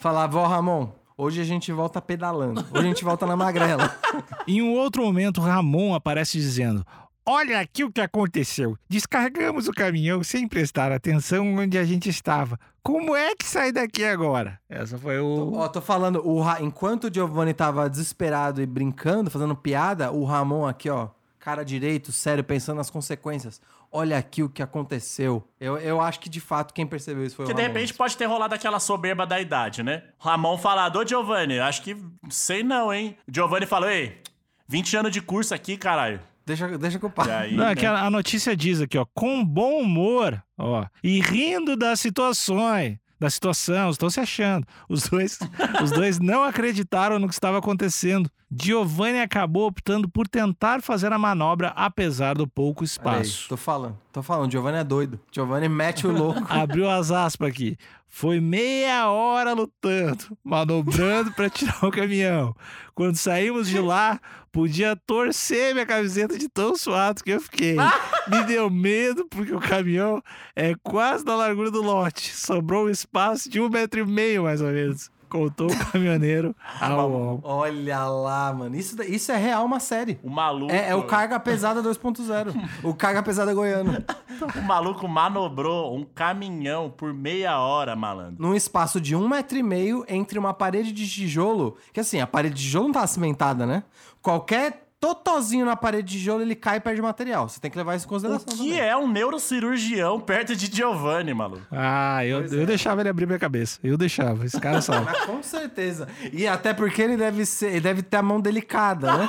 Falava, 0.00 0.38
ó, 0.38 0.46
Ramon, 0.46 0.90
hoje 1.16 1.40
a 1.40 1.44
gente 1.44 1.72
volta 1.72 2.00
pedalando. 2.00 2.60
Hoje 2.72 2.78
a 2.84 2.88
gente 2.88 3.04
volta 3.04 3.26
na 3.26 3.36
magrela. 3.36 3.94
Em 4.46 4.60
um 4.62 4.74
outro 4.74 5.02
momento, 5.02 5.40
Ramon 5.40 5.94
aparece 5.94 6.38
dizendo: 6.38 6.84
Olha 7.26 7.58
aqui 7.60 7.84
o 7.84 7.90
que 7.90 8.00
aconteceu. 8.00 8.76
Descarregamos 8.88 9.66
o 9.66 9.72
caminhão 9.72 10.22
sem 10.22 10.46
prestar 10.46 10.92
atenção 10.92 11.54
onde 11.56 11.78
a 11.78 11.84
gente 11.84 12.08
estava. 12.10 12.58
Como 12.82 13.16
é 13.16 13.34
que 13.34 13.46
sai 13.46 13.72
daqui 13.72 14.04
agora? 14.04 14.60
Essa 14.68 14.98
foi 14.98 15.18
o. 15.18 15.54
Ó, 15.54 15.66
tô 15.68 15.80
falando, 15.80 16.20
o 16.26 16.42
Ra- 16.42 16.60
enquanto 16.60 17.04
o 17.04 17.10
Giovanni 17.12 17.54
tava 17.54 17.88
desesperado 17.88 18.60
e 18.60 18.66
brincando, 18.66 19.30
fazendo 19.30 19.56
piada, 19.56 20.12
o 20.12 20.22
Ramon 20.24 20.66
aqui, 20.66 20.90
ó, 20.90 21.08
cara 21.40 21.64
direito, 21.64 22.12
sério, 22.12 22.44
pensando 22.44 22.76
nas 22.76 22.90
consequências. 22.90 23.58
Olha 23.96 24.18
aqui 24.18 24.42
o 24.42 24.48
que 24.48 24.60
aconteceu. 24.60 25.46
Eu, 25.60 25.78
eu 25.78 26.00
acho 26.00 26.18
que 26.18 26.28
de 26.28 26.40
fato 26.40 26.74
quem 26.74 26.84
percebeu 26.84 27.24
isso 27.24 27.36
foi 27.36 27.44
Porque 27.44 27.52
o 27.52 27.56
de 27.56 27.62
Ramon. 27.62 27.74
repente 27.74 27.94
pode 27.94 28.16
ter 28.16 28.24
rolado 28.26 28.52
aquela 28.52 28.80
soberba 28.80 29.24
da 29.24 29.40
idade, 29.40 29.84
né? 29.84 30.02
Ramon 30.18 30.58
falador, 30.58 31.06
Giovanni, 31.06 31.60
acho 31.60 31.80
que 31.82 31.96
sei 32.28 32.64
não, 32.64 32.92
hein? 32.92 33.16
Giovanni 33.32 33.66
falou, 33.66 33.88
ei, 33.88 34.20
20 34.66 34.96
anos 34.96 35.12
de 35.12 35.20
curso 35.22 35.54
aqui, 35.54 35.76
caralho. 35.76 36.18
Deixa, 36.44 36.76
deixa 36.76 36.98
com 36.98 37.06
o 37.06 37.10
E 37.10 37.12
pai. 37.12 37.30
aí, 37.30 37.54
Não, 37.54 37.64
né? 37.66 37.72
é 37.72 37.74
que 37.76 37.86
a, 37.86 38.04
a 38.04 38.10
notícia 38.10 38.56
diz 38.56 38.80
aqui, 38.80 38.98
ó, 38.98 39.06
com 39.14 39.44
bom 39.44 39.80
humor, 39.80 40.42
ó, 40.58 40.84
e 41.02 41.20
rindo 41.20 41.76
das 41.76 42.00
situações, 42.00 42.98
da 43.20 43.30
situação, 43.30 43.90
estão 43.90 44.10
se 44.10 44.18
achando. 44.20 44.66
Os 44.88 45.08
dois, 45.08 45.38
os 45.82 45.90
dois 45.92 46.18
não 46.18 46.42
acreditaram 46.42 47.18
no 47.20 47.28
que 47.28 47.32
estava 47.34 47.58
acontecendo. 47.58 48.28
Giovanni 48.60 49.20
acabou 49.20 49.66
optando 49.66 50.08
por 50.08 50.28
tentar 50.28 50.82
fazer 50.82 51.12
a 51.12 51.18
manobra 51.18 51.68
apesar 51.76 52.34
do 52.34 52.46
pouco 52.46 52.80
Olha 52.80 52.84
aí, 52.84 53.22
espaço. 53.22 53.48
tô 53.48 53.56
falando, 53.56 53.98
tô 54.12 54.22
falando, 54.22 54.50
Giovanni 54.50 54.78
é 54.78 54.84
doido. 54.84 55.18
Giovanni 55.32 55.68
mete 55.68 56.06
o 56.06 56.12
louco. 56.12 56.42
Abriu 56.48 56.88
as 56.88 57.10
aspas 57.10 57.48
aqui. 57.48 57.76
Foi 58.08 58.38
meia 58.38 59.10
hora 59.10 59.52
lutando, 59.54 60.38
manobrando 60.44 61.32
para 61.32 61.50
tirar 61.50 61.84
o 61.84 61.90
caminhão. 61.90 62.54
Quando 62.94 63.16
saímos 63.16 63.68
de 63.68 63.80
lá, 63.80 64.20
podia 64.52 64.94
torcer 64.94 65.74
minha 65.74 65.84
camiseta 65.84 66.38
de 66.38 66.48
tão 66.48 66.76
suado 66.76 67.24
que 67.24 67.32
eu 67.32 67.40
fiquei. 67.40 67.74
Me 68.30 68.44
deu 68.44 68.70
medo 68.70 69.26
porque 69.28 69.52
o 69.52 69.58
caminhão 69.58 70.22
é 70.54 70.76
quase 70.80 71.24
na 71.24 71.34
largura 71.34 71.72
do 71.72 71.82
lote. 71.82 72.32
Sobrou 72.36 72.86
um 72.86 72.88
espaço 72.88 73.50
de 73.50 73.60
um 73.60 73.68
metro 73.68 73.98
e 73.98 74.06
meio, 74.06 74.44
mais 74.44 74.60
ou 74.60 74.70
menos. 74.70 75.10
Contou 75.34 75.66
o 75.66 75.76
caminhoneiro 75.90 76.54
ao 76.80 77.10
UOL. 77.10 77.40
Olha 77.42 78.04
lá, 78.04 78.52
mano. 78.52 78.76
Isso, 78.76 79.02
isso 79.02 79.32
é 79.32 79.36
real 79.36 79.64
uma 79.64 79.80
série. 79.80 80.16
O 80.22 80.30
maluco. 80.30 80.72
É, 80.72 80.90
é 80.90 80.94
o 80.94 81.02
Carga 81.02 81.40
Pesada 81.40 81.82
2.0. 81.82 82.54
o 82.84 82.94
Carga 82.94 83.20
Pesada 83.20 83.52
goiano. 83.52 83.96
O 84.56 84.62
maluco 84.62 85.06
manobrou 85.06 85.96
um 85.96 86.04
caminhão 86.04 86.90
por 86.90 87.14
meia 87.14 87.60
hora, 87.60 87.94
malandro. 87.94 88.42
Num 88.42 88.52
espaço 88.52 89.00
de 89.00 89.14
um 89.14 89.28
metro 89.28 89.56
e 89.56 89.62
meio 89.62 90.04
entre 90.08 90.36
uma 90.40 90.52
parede 90.52 90.90
de 90.90 91.08
tijolo. 91.08 91.76
Que 91.92 92.00
assim, 92.00 92.20
a 92.20 92.26
parede 92.26 92.56
de 92.56 92.62
tijolo 92.62 92.86
não 92.86 92.94
tá 92.94 93.06
cimentada, 93.06 93.64
né? 93.64 93.84
Qualquer 94.20 94.83
totozinho 95.04 95.66
na 95.66 95.76
parede 95.76 96.08
de 96.12 96.18
tijolo, 96.18 96.40
ele 96.40 96.54
cai 96.54 96.78
e 96.78 96.80
perde 96.80 97.02
material. 97.02 97.46
Você 97.46 97.60
tem 97.60 97.70
que 97.70 97.76
levar 97.76 97.94
isso 97.94 98.06
em 98.06 98.08
O 98.08 98.10
consideração. 98.10 98.46
que 98.46 98.56
também. 98.56 98.80
é 98.80 98.96
um 98.96 99.06
neurocirurgião 99.06 100.18
perto 100.18 100.56
de 100.56 100.74
Giovanni, 100.74 101.34
maluco? 101.34 101.62
Ah, 101.70 102.24
eu, 102.24 102.44
eu 102.46 102.64
deixava 102.64 103.02
ele 103.02 103.10
abrir 103.10 103.26
minha 103.26 103.38
cabeça. 103.38 103.78
Eu 103.84 103.98
deixava. 103.98 104.46
Esse 104.46 104.58
cara 104.58 104.80
sabe. 104.80 105.04
Mas 105.04 105.20
com 105.26 105.42
certeza. 105.42 106.08
E 106.32 106.46
até 106.46 106.72
porque 106.72 107.02
ele 107.02 107.16
deve 107.18 107.44
ser, 107.44 107.66
ele 107.72 107.80
deve 107.80 108.02
ter 108.02 108.16
a 108.16 108.22
mão 108.22 108.40
delicada, 108.40 109.14
né? 109.18 109.28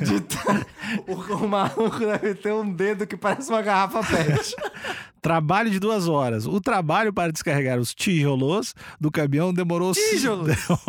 De 0.00 0.20
tá- 0.22 0.66
o, 1.06 1.14
o 1.44 1.48
maluco 1.48 1.98
deve 2.00 2.34
ter 2.34 2.52
um 2.52 2.68
dedo 2.72 3.06
que 3.06 3.16
parece 3.16 3.48
uma 3.48 3.62
garrafa 3.62 4.00
pet. 4.02 4.56
Trabalho 5.20 5.70
de 5.70 5.78
duas 5.78 6.08
horas. 6.08 6.46
O 6.46 6.60
trabalho 6.60 7.12
para 7.12 7.30
descarregar 7.32 7.78
os 7.78 7.94
tijolos 7.94 8.74
do 8.98 9.10
caminhão 9.10 9.52
demorou, 9.54 9.92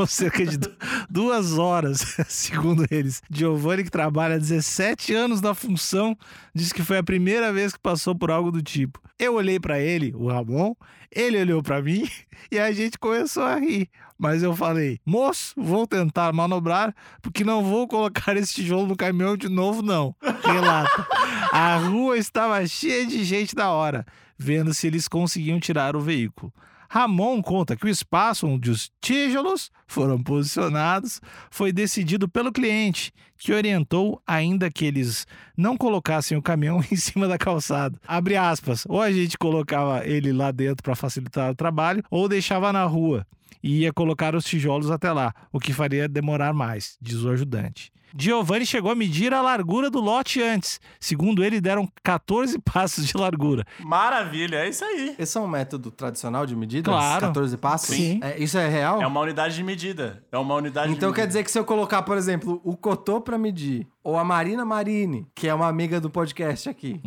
cerca 0.07 0.45
de 0.45 0.57
du- 0.57 0.71
duas 1.09 1.57
horas, 1.57 2.15
segundo 2.27 2.85
eles. 2.89 3.21
Giovanni, 3.29 3.83
que 3.83 3.91
trabalha 3.91 4.35
há 4.35 4.37
17 4.37 5.13
anos 5.13 5.41
na 5.41 5.53
função, 5.53 6.17
disse 6.55 6.73
que 6.73 6.83
foi 6.83 6.97
a 6.97 7.03
primeira 7.03 7.51
vez 7.51 7.73
que 7.73 7.79
passou 7.79 8.15
por 8.15 8.31
algo 8.31 8.51
do 8.51 8.61
tipo. 8.61 9.01
Eu 9.19 9.35
olhei 9.35 9.59
para 9.59 9.79
ele, 9.79 10.13
o 10.15 10.27
Ramon, 10.27 10.73
ele 11.13 11.39
olhou 11.39 11.61
para 11.61 11.81
mim 11.81 12.07
e 12.51 12.57
a 12.57 12.71
gente 12.71 12.97
começou 12.97 13.43
a 13.43 13.57
rir. 13.57 13.89
Mas 14.21 14.43
eu 14.43 14.55
falei, 14.55 14.99
moço, 15.03 15.51
vou 15.57 15.87
tentar 15.87 16.31
manobrar, 16.31 16.93
porque 17.23 17.43
não 17.43 17.63
vou 17.63 17.87
colocar 17.87 18.37
esse 18.37 18.53
tijolo 18.53 18.85
no 18.85 18.95
caminhão 18.95 19.35
de 19.35 19.49
novo, 19.49 19.81
não. 19.81 20.15
Relata. 20.43 21.07
A 21.51 21.77
rua 21.77 22.19
estava 22.19 22.63
cheia 22.67 23.03
de 23.03 23.23
gente 23.23 23.55
da 23.55 23.71
hora, 23.71 24.05
vendo 24.37 24.75
se 24.75 24.85
eles 24.85 25.07
conseguiam 25.07 25.59
tirar 25.59 25.95
o 25.95 25.99
veículo. 25.99 26.53
Ramon 26.87 27.41
conta 27.41 27.75
que 27.75 27.85
o 27.85 27.89
espaço 27.89 28.45
onde 28.45 28.69
os 28.69 28.91
tijolos 29.01 29.71
foram 29.87 30.21
posicionados 30.21 31.19
foi 31.49 31.71
decidido 31.71 32.29
pelo 32.29 32.51
cliente, 32.51 33.11
que 33.39 33.51
orientou 33.51 34.21
ainda 34.27 34.69
que 34.69 34.85
eles 34.85 35.25
não 35.57 35.75
colocassem 35.75 36.37
o 36.37 36.43
caminhão 36.43 36.79
em 36.91 36.95
cima 36.95 37.27
da 37.27 37.39
calçada. 37.39 37.99
Abre 38.07 38.37
aspas, 38.37 38.85
ou 38.87 39.01
a 39.01 39.11
gente 39.11 39.35
colocava 39.35 40.05
ele 40.05 40.31
lá 40.31 40.51
dentro 40.51 40.83
para 40.83 40.93
facilitar 40.93 41.49
o 41.49 41.55
trabalho, 41.55 42.03
ou 42.11 42.29
deixava 42.29 42.71
na 42.71 42.83
rua 42.83 43.25
e 43.61 43.81
ia 43.81 43.93
colocar 43.93 44.35
os 44.35 44.45
tijolos 44.45 44.91
até 44.91 45.11
lá, 45.11 45.33
o 45.51 45.59
que 45.59 45.73
faria 45.73 46.07
demorar 46.07 46.53
mais, 46.53 46.97
diz 47.01 47.23
o 47.23 47.29
ajudante. 47.29 47.91
Giovanni 48.17 48.65
chegou 48.65 48.91
a 48.91 48.95
medir 48.95 49.33
a 49.33 49.41
largura 49.41 49.89
do 49.89 49.99
lote 49.99 50.41
antes. 50.41 50.79
Segundo 50.99 51.43
ele, 51.43 51.61
deram 51.61 51.87
14 52.03 52.59
passos 52.61 53.05
de 53.07 53.15
largura. 53.15 53.65
Maravilha, 53.79 54.57
é 54.57 54.69
isso 54.69 54.83
aí. 54.83 55.15
Esse 55.17 55.37
é 55.37 55.41
um 55.41 55.47
método 55.47 55.91
tradicional 55.91 56.45
de 56.45 56.55
medida? 56.55 56.91
Claro. 56.91 57.27
14 57.27 57.57
passos? 57.57 57.95
Sim. 57.95 58.19
É, 58.21 58.37
isso 58.37 58.57
é 58.57 58.67
real? 58.67 59.01
É 59.01 59.07
uma 59.07 59.21
unidade 59.21 59.55
de 59.55 59.63
medida. 59.63 60.23
É 60.31 60.37
uma 60.37 60.55
unidade 60.55 60.91
Então 60.91 61.09
de 61.11 61.15
quer 61.15 61.27
dizer 61.27 61.43
que 61.43 61.51
se 61.51 61.57
eu 61.57 61.65
colocar, 61.65 62.01
por 62.01 62.17
exemplo, 62.17 62.61
o 62.63 62.75
Cotô 62.75 63.21
pra 63.21 63.37
medir, 63.37 63.87
ou 64.03 64.17
a 64.17 64.23
Marina 64.23 64.65
Marini, 64.65 65.27
que 65.33 65.47
é 65.47 65.53
uma 65.53 65.67
amiga 65.67 66.01
do 66.01 66.09
podcast 66.09 66.67
aqui, 66.69 67.01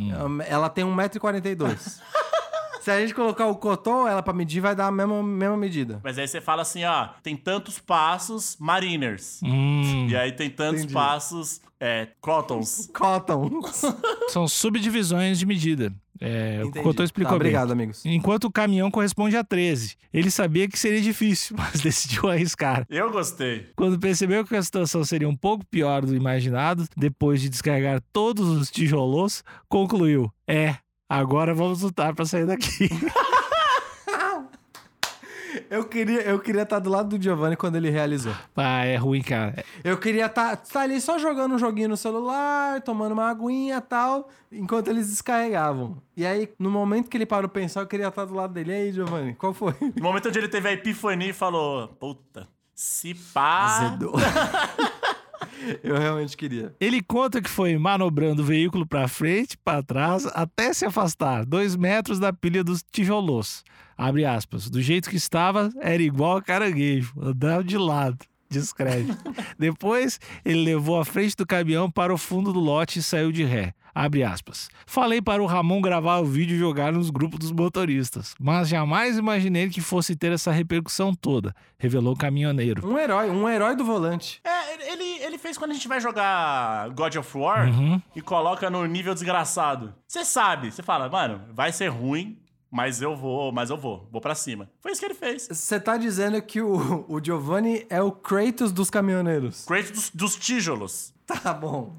ela 0.49 0.69
tem 0.69 0.85
1,42m. 0.85 2.01
se 2.85 2.91
a 2.91 3.01
gente 3.01 3.15
colocar 3.15 3.47
o 3.47 3.57
Cotô, 3.57 4.07
ela 4.07 4.23
pra 4.23 4.35
medir, 4.35 4.61
vai 4.61 4.77
dar 4.77 4.89
a 4.89 4.91
mesma, 4.93 5.23
mesma 5.23 5.57
medida. 5.57 6.01
Mas 6.05 6.19
aí 6.19 6.29
você 6.29 6.39
fala 6.41 6.61
assim, 6.63 6.85
ó, 6.85 7.09
tem 7.23 7.35
tantos 7.35 7.79
passos 7.79 8.57
mariners. 8.61 9.41
Hum, 9.43 10.07
E 10.11 10.15
aí 10.15 10.33
tem 10.33 10.51
tantos 10.51 10.81
Entendi. 10.83 10.93
passos 10.93 11.63
é, 11.81 12.09
cottons. 12.21 12.89
Cotton. 12.95 13.51
são 14.29 14.47
subdivisões 14.47 15.39
de 15.39 15.47
medida. 15.47 15.91
É, 16.21 16.63
o. 16.65 16.71
Cotô 16.71 17.03
explicou 17.03 17.33
Tá, 17.33 17.39
bem. 17.39 17.49
Obrigado, 17.49 17.73
amigos. 17.73 18.05
Enquanto 18.05 18.45
o 18.45 18.53
caminhão 18.53 18.91
corresponde 18.91 19.37
a 19.37 19.43
13. 19.43 19.97
Ele 20.13 20.31
sabia 20.31 20.69
que 20.69 20.79
seria 20.79 21.01
difícil, 21.01 21.57
mas 21.59 21.81
decidiu 21.81 22.29
arriscar. 22.31 22.87
Eu 22.91 23.11
gostei. 23.11 23.67
Quando 23.77 23.99
percebeu 23.99 24.45
que 24.45 24.55
a 24.55 24.63
situação 24.63 25.05
seria 25.05 25.29
um 25.29 25.37
pouco 25.37 25.65
pior 25.67 26.05
do 26.05 26.15
imaginado, 26.15 26.87
depois 26.97 27.41
de 27.41 27.49
descarregar 27.49 28.01
todos 28.13 28.47
os 28.49 28.71
tijolos, 28.71 29.43
concluiu: 29.69 30.31
É, 30.47 30.77
agora 31.09 31.55
vamos 31.55 31.83
lutar 31.83 32.15
para 32.15 32.25
sair 32.25 32.47
daqui. 32.47 32.89
Eu 35.71 35.85
queria 35.85 36.21
eu 36.23 36.39
queria 36.41 36.63
estar 36.63 36.79
do 36.79 36.91
lado 36.91 37.17
do 37.17 37.23
Giovanni 37.23 37.57
quando 37.57 37.77
ele 37.77 37.89
realizou. 37.91 38.33
ah, 38.57 38.85
é 38.85 38.97
ruim, 38.97 39.23
cara. 39.23 39.65
Eu 39.83 39.97
queria 39.99 40.27
estar 40.27 40.61
ali 40.75 41.01
só 41.01 41.19
jogando 41.19 41.55
um 41.55 41.59
joguinho 41.59 41.89
no 41.89 41.97
celular, 41.97 42.81
tomando 42.83 43.13
uma 43.13 43.29
aguinha 43.31 43.77
e 43.77 43.81
tal, 43.81 44.29
enquanto 44.51 44.89
eles 44.89 45.09
descarregavam. 45.09 45.97
E 46.17 46.27
aí, 46.27 46.49
no 46.59 46.71
momento 46.71 47.09
que 47.09 47.17
ele 47.17 47.27
parou 47.27 47.49
pra 47.49 47.61
pensar, 47.61 47.81
eu 47.81 47.87
queria 47.87 48.09
estar 48.09 48.25
do 48.25 48.35
lado 48.35 48.53
dele. 48.53 48.73
E 48.73 48.75
aí, 48.75 48.93
Giovanni, 48.93 49.35
qual 49.35 49.53
foi? 49.55 49.75
No 49.97 50.03
momento 50.03 50.29
onde 50.29 50.39
ele 50.39 50.49
teve 50.49 50.69
a 50.69 50.73
epifania 50.73 51.31
e 51.31 51.33
falou, 51.33 51.89
puta, 51.89 52.49
se 52.75 53.15
pá... 53.15 53.97
Eu 55.83 55.99
realmente 55.99 56.37
queria. 56.37 56.75
Ele 56.81 57.03
conta 57.03 57.41
que 57.41 57.51
foi 57.51 57.77
manobrando 57.79 58.43
o 58.43 58.45
veículo 58.45 58.87
para 58.87 59.09
frente, 59.09 59.57
para 59.59 59.83
trás, 59.83 60.27
até 60.35 60.73
se 60.73 60.85
afastar, 60.85 61.45
dois 61.45 61.77
metros 61.77 62.19
da 62.19 62.33
pilha 62.33 62.63
dos 62.63 62.83
tijolos. 62.83 63.65
Abre 63.97 64.25
aspas. 64.25 64.69
Do 64.69 64.83
jeito 64.83 65.09
que 65.09 65.17
estava, 65.17 65.71
era 65.81 66.03
igual 66.03 66.39
a 66.39 66.43
caranguejo, 66.43 67.13
andava 67.21 67.63
de 67.63 67.79
lado. 67.79 68.19
Descreve. 68.51 69.13
Depois, 69.59 70.21
ele 70.45 70.65
levou 70.65 71.01
a 71.01 71.05
frente 71.05 71.37
do 71.37 71.47
caminhão 71.47 71.91
para 71.91 72.13
o 72.13 72.19
fundo 72.19 72.53
do 72.53 72.61
lote 72.61 72.99
e 72.99 73.03
saiu 73.03 73.33
de 73.33 73.45
ré. 73.45 73.75
Abre 73.95 74.25
aspas. 74.25 74.69
Falei 74.87 75.23
para 75.23 75.41
o 75.41 75.47
Ramon 75.47 75.81
gravar 75.81 76.19
o 76.19 76.25
vídeo 76.25 76.57
e 76.57 76.59
jogar 76.59 76.93
nos 76.93 77.11
grupos 77.11 77.39
dos 77.39 77.53
motoristas, 77.53 78.35
mas 78.41 78.69
jamais 78.69 79.17
imaginei 79.17 79.69
que 79.71 79.81
fosse 79.81 80.17
ter 80.17 80.33
essa 80.33 80.51
repercussão 80.51 81.15
toda, 81.15 81.55
revelou 81.79 82.15
o 82.15 82.19
caminhoneiro. 82.19 82.85
Um 82.85 82.99
herói, 82.99 83.31
um 83.31 83.49
herói 83.49 83.77
do 83.77 83.85
volante. 83.85 84.41
É, 84.43 84.54
ele, 85.25 85.39
fez 85.39 85.57
quando 85.59 85.71
a 85.71 85.75
gente 85.75 85.89
vai 85.89 86.01
jogar 86.01 86.89
God 86.91 87.17
of 87.17 87.39
War 87.39 87.69
Uhum. 87.69 88.01
e 88.15 88.21
coloca 88.21 88.69
no 88.71 88.85
nível 88.87 89.15
desgraçado. 89.15 89.95
Você 90.07 90.25
sabe, 90.25 90.71
você 90.71 90.83
fala, 90.83 91.09
mano, 91.09 91.41
vai 91.53 91.73
ser 91.73 91.89
ruim, 91.89 92.39
mas 92.75 93.01
eu 93.01 93.15
vou, 93.17 93.53
mas 93.53 93.71
eu 93.71 93.77
vou, 93.77 94.09
vou 94.11 94.21
pra 94.21 94.35
cima. 94.35 94.69
Foi 94.81 94.91
isso 94.91 95.01
que 95.01 95.07
ele 95.07 95.15
fez. 95.15 95.47
Você 95.49 95.79
tá 95.79 95.97
dizendo 95.97 96.43
que 96.43 96.61
o, 96.61 97.05
o 97.09 97.25
Giovanni 97.25 97.87
é 97.89 98.03
o 98.03 98.11
Kratos 98.11 98.73
dos 98.73 98.91
caminhoneiros. 98.91 99.65
Create 99.65 99.93
dos, 99.93 100.11
dos 100.11 100.35
tijolos. 100.37 101.15
Tá 101.27 101.55
bom. 101.55 101.97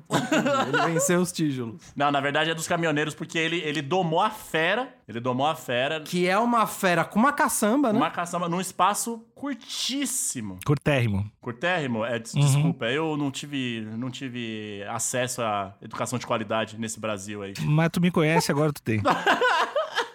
Ele 0.68 0.94
venceu 0.94 1.20
os 1.20 1.32
tijolos. 1.32 1.82
Não, 1.96 2.12
na 2.12 2.22
verdade 2.22 2.52
é 2.52 2.54
dos 2.54 2.68
caminhoneiros, 2.68 3.16
porque 3.16 3.40
ele, 3.40 3.58
ele 3.62 3.82
domou 3.82 4.22
a 4.22 4.30
fera. 4.30 4.94
Ele 5.08 5.20
domou 5.20 5.48
a 5.48 5.56
fera 5.56 6.02
Que 6.02 6.28
é 6.28 6.38
uma 6.38 6.68
fera 6.68 7.04
com 7.04 7.18
uma 7.18 7.34
caçamba, 7.34 7.88
né? 7.92 7.98
numa 7.98 8.12
caçamba, 8.12 8.48
num 8.48 8.62
espaço 8.62 9.26
curtíssimo. 9.34 10.60
Curtérrimo. 10.64 11.26
Curtérrimo? 11.42 12.06
É, 12.06 12.20
des- 12.20 12.36
Uhum. 12.36 12.42
desculpa, 12.42 12.86
eu 12.86 13.18
não 13.18 13.32
tive, 13.32 13.88
não 13.98 14.12
tive 14.12 14.84
acesso 14.90 15.42
à 15.42 15.74
educação 15.82 16.20
de 16.20 16.28
qualidade 16.28 16.78
nesse 16.78 17.00
Brasil 17.00 17.42
aí. 17.42 17.54
Mas 17.62 17.90
tu 17.92 18.00
me 18.00 18.12
conhece, 18.12 18.52
agora 18.52 18.72
tu 18.72 18.82
tem. 18.84 19.02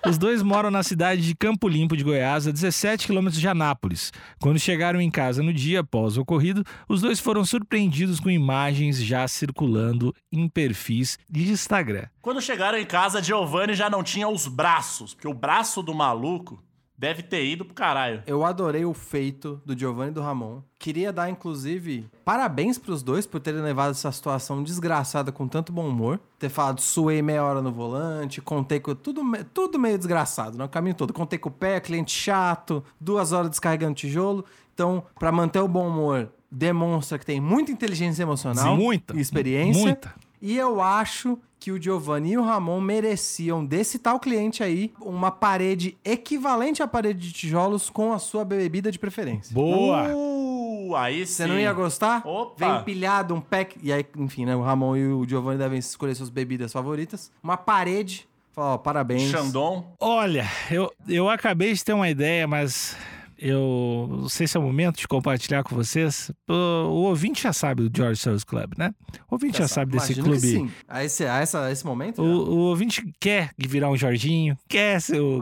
Os 0.07 0.16
dois 0.16 0.42
moram 0.42 0.71
na 0.71 0.83
cidade 0.83 1.21
de 1.21 1.35
Campo 1.35 1.69
Limpo 1.69 1.95
de 1.95 2.02
Goiás, 2.02 2.47
a 2.47 2.50
17 2.50 3.07
quilômetros 3.07 3.38
de 3.38 3.47
Anápolis. 3.47 4.11
Quando 4.40 4.59
chegaram 4.59 4.99
em 4.99 5.11
casa 5.11 5.42
no 5.42 5.52
dia 5.52 5.80
após 5.80 6.16
o 6.16 6.23
ocorrido, 6.23 6.64
os 6.88 7.02
dois 7.02 7.21
foram 7.21 7.45
surpreendidos 7.45 8.19
com 8.19 8.30
imagens 8.30 9.02
já 9.02 9.28
circulando 9.28 10.14
em 10.33 10.49
perfis 10.49 11.19
de 11.28 11.50
Instagram. 11.50 12.07
Quando 12.23 12.40
chegaram 12.40 12.78
em 12.78 12.87
casa, 12.87 13.23
Giovanni 13.23 13.75
já 13.75 13.90
não 13.90 14.02
tinha 14.02 14.26
os 14.26 14.47
braços, 14.47 15.12
porque 15.12 15.28
o 15.28 15.35
braço 15.35 15.83
do 15.83 15.95
maluco 15.95 16.62
deve 17.00 17.23
ter 17.23 17.42
ido 17.47 17.64
pro 17.64 17.73
caralho. 17.75 18.23
Eu 18.26 18.45
adorei 18.45 18.85
o 18.85 18.92
feito 18.92 19.59
do 19.64 19.76
Giovanni 19.76 20.11
e 20.11 20.14
do 20.14 20.21
Ramon. 20.21 20.61
Queria 20.78 21.11
dar, 21.11 21.30
inclusive, 21.30 22.07
parabéns 22.26 22.76
pros 22.76 23.02
dois 23.02 23.26
por 23.26 23.40
terem 23.40 23.62
levado 23.62 23.92
essa 23.92 24.12
situação 24.12 24.62
desgraçada 24.62 25.33
com 25.33 25.49
tanto 25.49 25.73
bom 25.73 25.88
humor. 25.88 26.21
Ter 26.38 26.50
falado, 26.50 26.78
suei 26.80 27.23
meia 27.23 27.42
hora 27.42 27.62
no 27.62 27.73
volante, 27.73 28.42
contei 28.42 28.78
com. 28.80 28.95
Tudo, 28.95 29.25
me- 29.25 29.42
tudo 29.45 29.78
meio 29.78 29.97
desgraçado, 29.97 30.59
né? 30.59 30.64
O 30.64 30.69
caminho 30.69 30.95
todo. 30.95 31.12
Contei 31.14 31.38
com 31.38 31.49
o 31.49 31.52
pé, 31.52 31.80
cliente 31.80 32.12
chato, 32.12 32.85
duas 33.00 33.33
horas 33.33 33.49
descarregando 33.49 33.95
tijolo. 33.95 34.45
Então, 34.75 35.02
pra 35.19 35.33
manter 35.33 35.61
o 35.61 35.69
bom 35.69 35.88
humor, 35.88 36.28
demonstra 36.50 37.19
que 37.19 37.25
tem 37.25 37.40
muita 37.40 37.73
inteligência 37.73 38.23
emocional 38.23 38.76
Muita. 38.76 39.16
e 39.16 39.21
experiência. 39.21 39.83
Muita. 39.83 40.14
E 40.40 40.56
eu 40.56 40.80
acho 40.80 41.38
que 41.59 41.70
o 41.70 41.80
Giovanni 41.80 42.32
e 42.32 42.38
o 42.38 42.42
Ramon 42.42 42.80
mereciam 42.80 43.64
desse 43.64 43.99
tal 43.99 44.18
cliente 44.18 44.62
aí 44.62 44.90
uma 44.99 45.30
parede 45.30 45.97
equivalente 46.02 46.82
à 46.82 46.88
parede 46.88 47.28
de 47.28 47.32
tijolos 47.32 47.90
com 47.90 48.14
a 48.14 48.18
sua 48.18 48.44
bebida 48.44 48.90
de 48.90 48.99
preferência. 48.99 49.52
Boa! 49.52 50.09
Uh, 50.09 50.97
aí 50.97 51.26
sim. 51.26 51.35
Você 51.35 51.47
não 51.47 51.59
ia 51.59 51.73
gostar? 51.75 52.26
Opa! 52.26 52.54
Vem 52.56 52.80
empilhado 52.80 53.35
um 53.35 53.40
pack. 53.40 53.78
E 53.82 53.92
aí, 53.92 54.06
enfim, 54.16 54.47
né? 54.47 54.56
O 54.56 54.62
Ramon 54.62 54.97
e 54.97 55.06
o 55.06 55.28
Giovanni 55.28 55.59
devem 55.59 55.78
escolher 55.78 56.14
suas 56.14 56.30
bebidas 56.30 56.73
favoritas. 56.73 57.30
Uma 57.42 57.59
parede. 57.59 58.26
Fala, 58.52 58.75
ó, 58.75 58.78
parabéns. 58.78 59.30
Xandon. 59.30 59.85
Olha, 60.00 60.49
eu, 60.70 60.90
eu 61.06 61.28
acabei 61.28 61.73
de 61.75 61.85
ter 61.85 61.92
uma 61.92 62.09
ideia, 62.09 62.49
mas 62.49 62.97
eu 63.40 64.06
não 64.11 64.28
sei 64.28 64.47
se 64.47 64.56
é 64.56 64.61
o 64.61 64.62
momento 64.62 64.99
de 64.99 65.09
compartilhar 65.09 65.62
com 65.62 65.75
vocês. 65.75 66.30
O, 66.49 66.52
o 66.52 67.02
ouvinte 67.04 67.42
já 67.42 67.52
sabe 67.52 67.88
do 67.88 67.97
George 67.97 68.20
Soros 68.20 68.44
Club, 68.44 68.75
né? 68.76 68.92
O 69.30 69.35
ouvinte 69.35 69.59
já, 69.59 69.66
sabe 69.66 69.92
desse 69.92 70.14
clube. 70.14 70.38
sim. 70.38 70.70
A 70.87 71.02
esse, 71.04 71.25
a 71.25 71.38
essa, 71.38 71.64
a 71.64 71.73
esse 71.73 71.85
momento? 71.85 72.23
O, 72.23 72.50
o 72.50 72.56
ouvinte 72.68 73.02
quer 73.18 73.50
virar 73.56 73.90
um 73.90 73.97
Jorginho, 73.97 74.56
quer, 74.68 74.99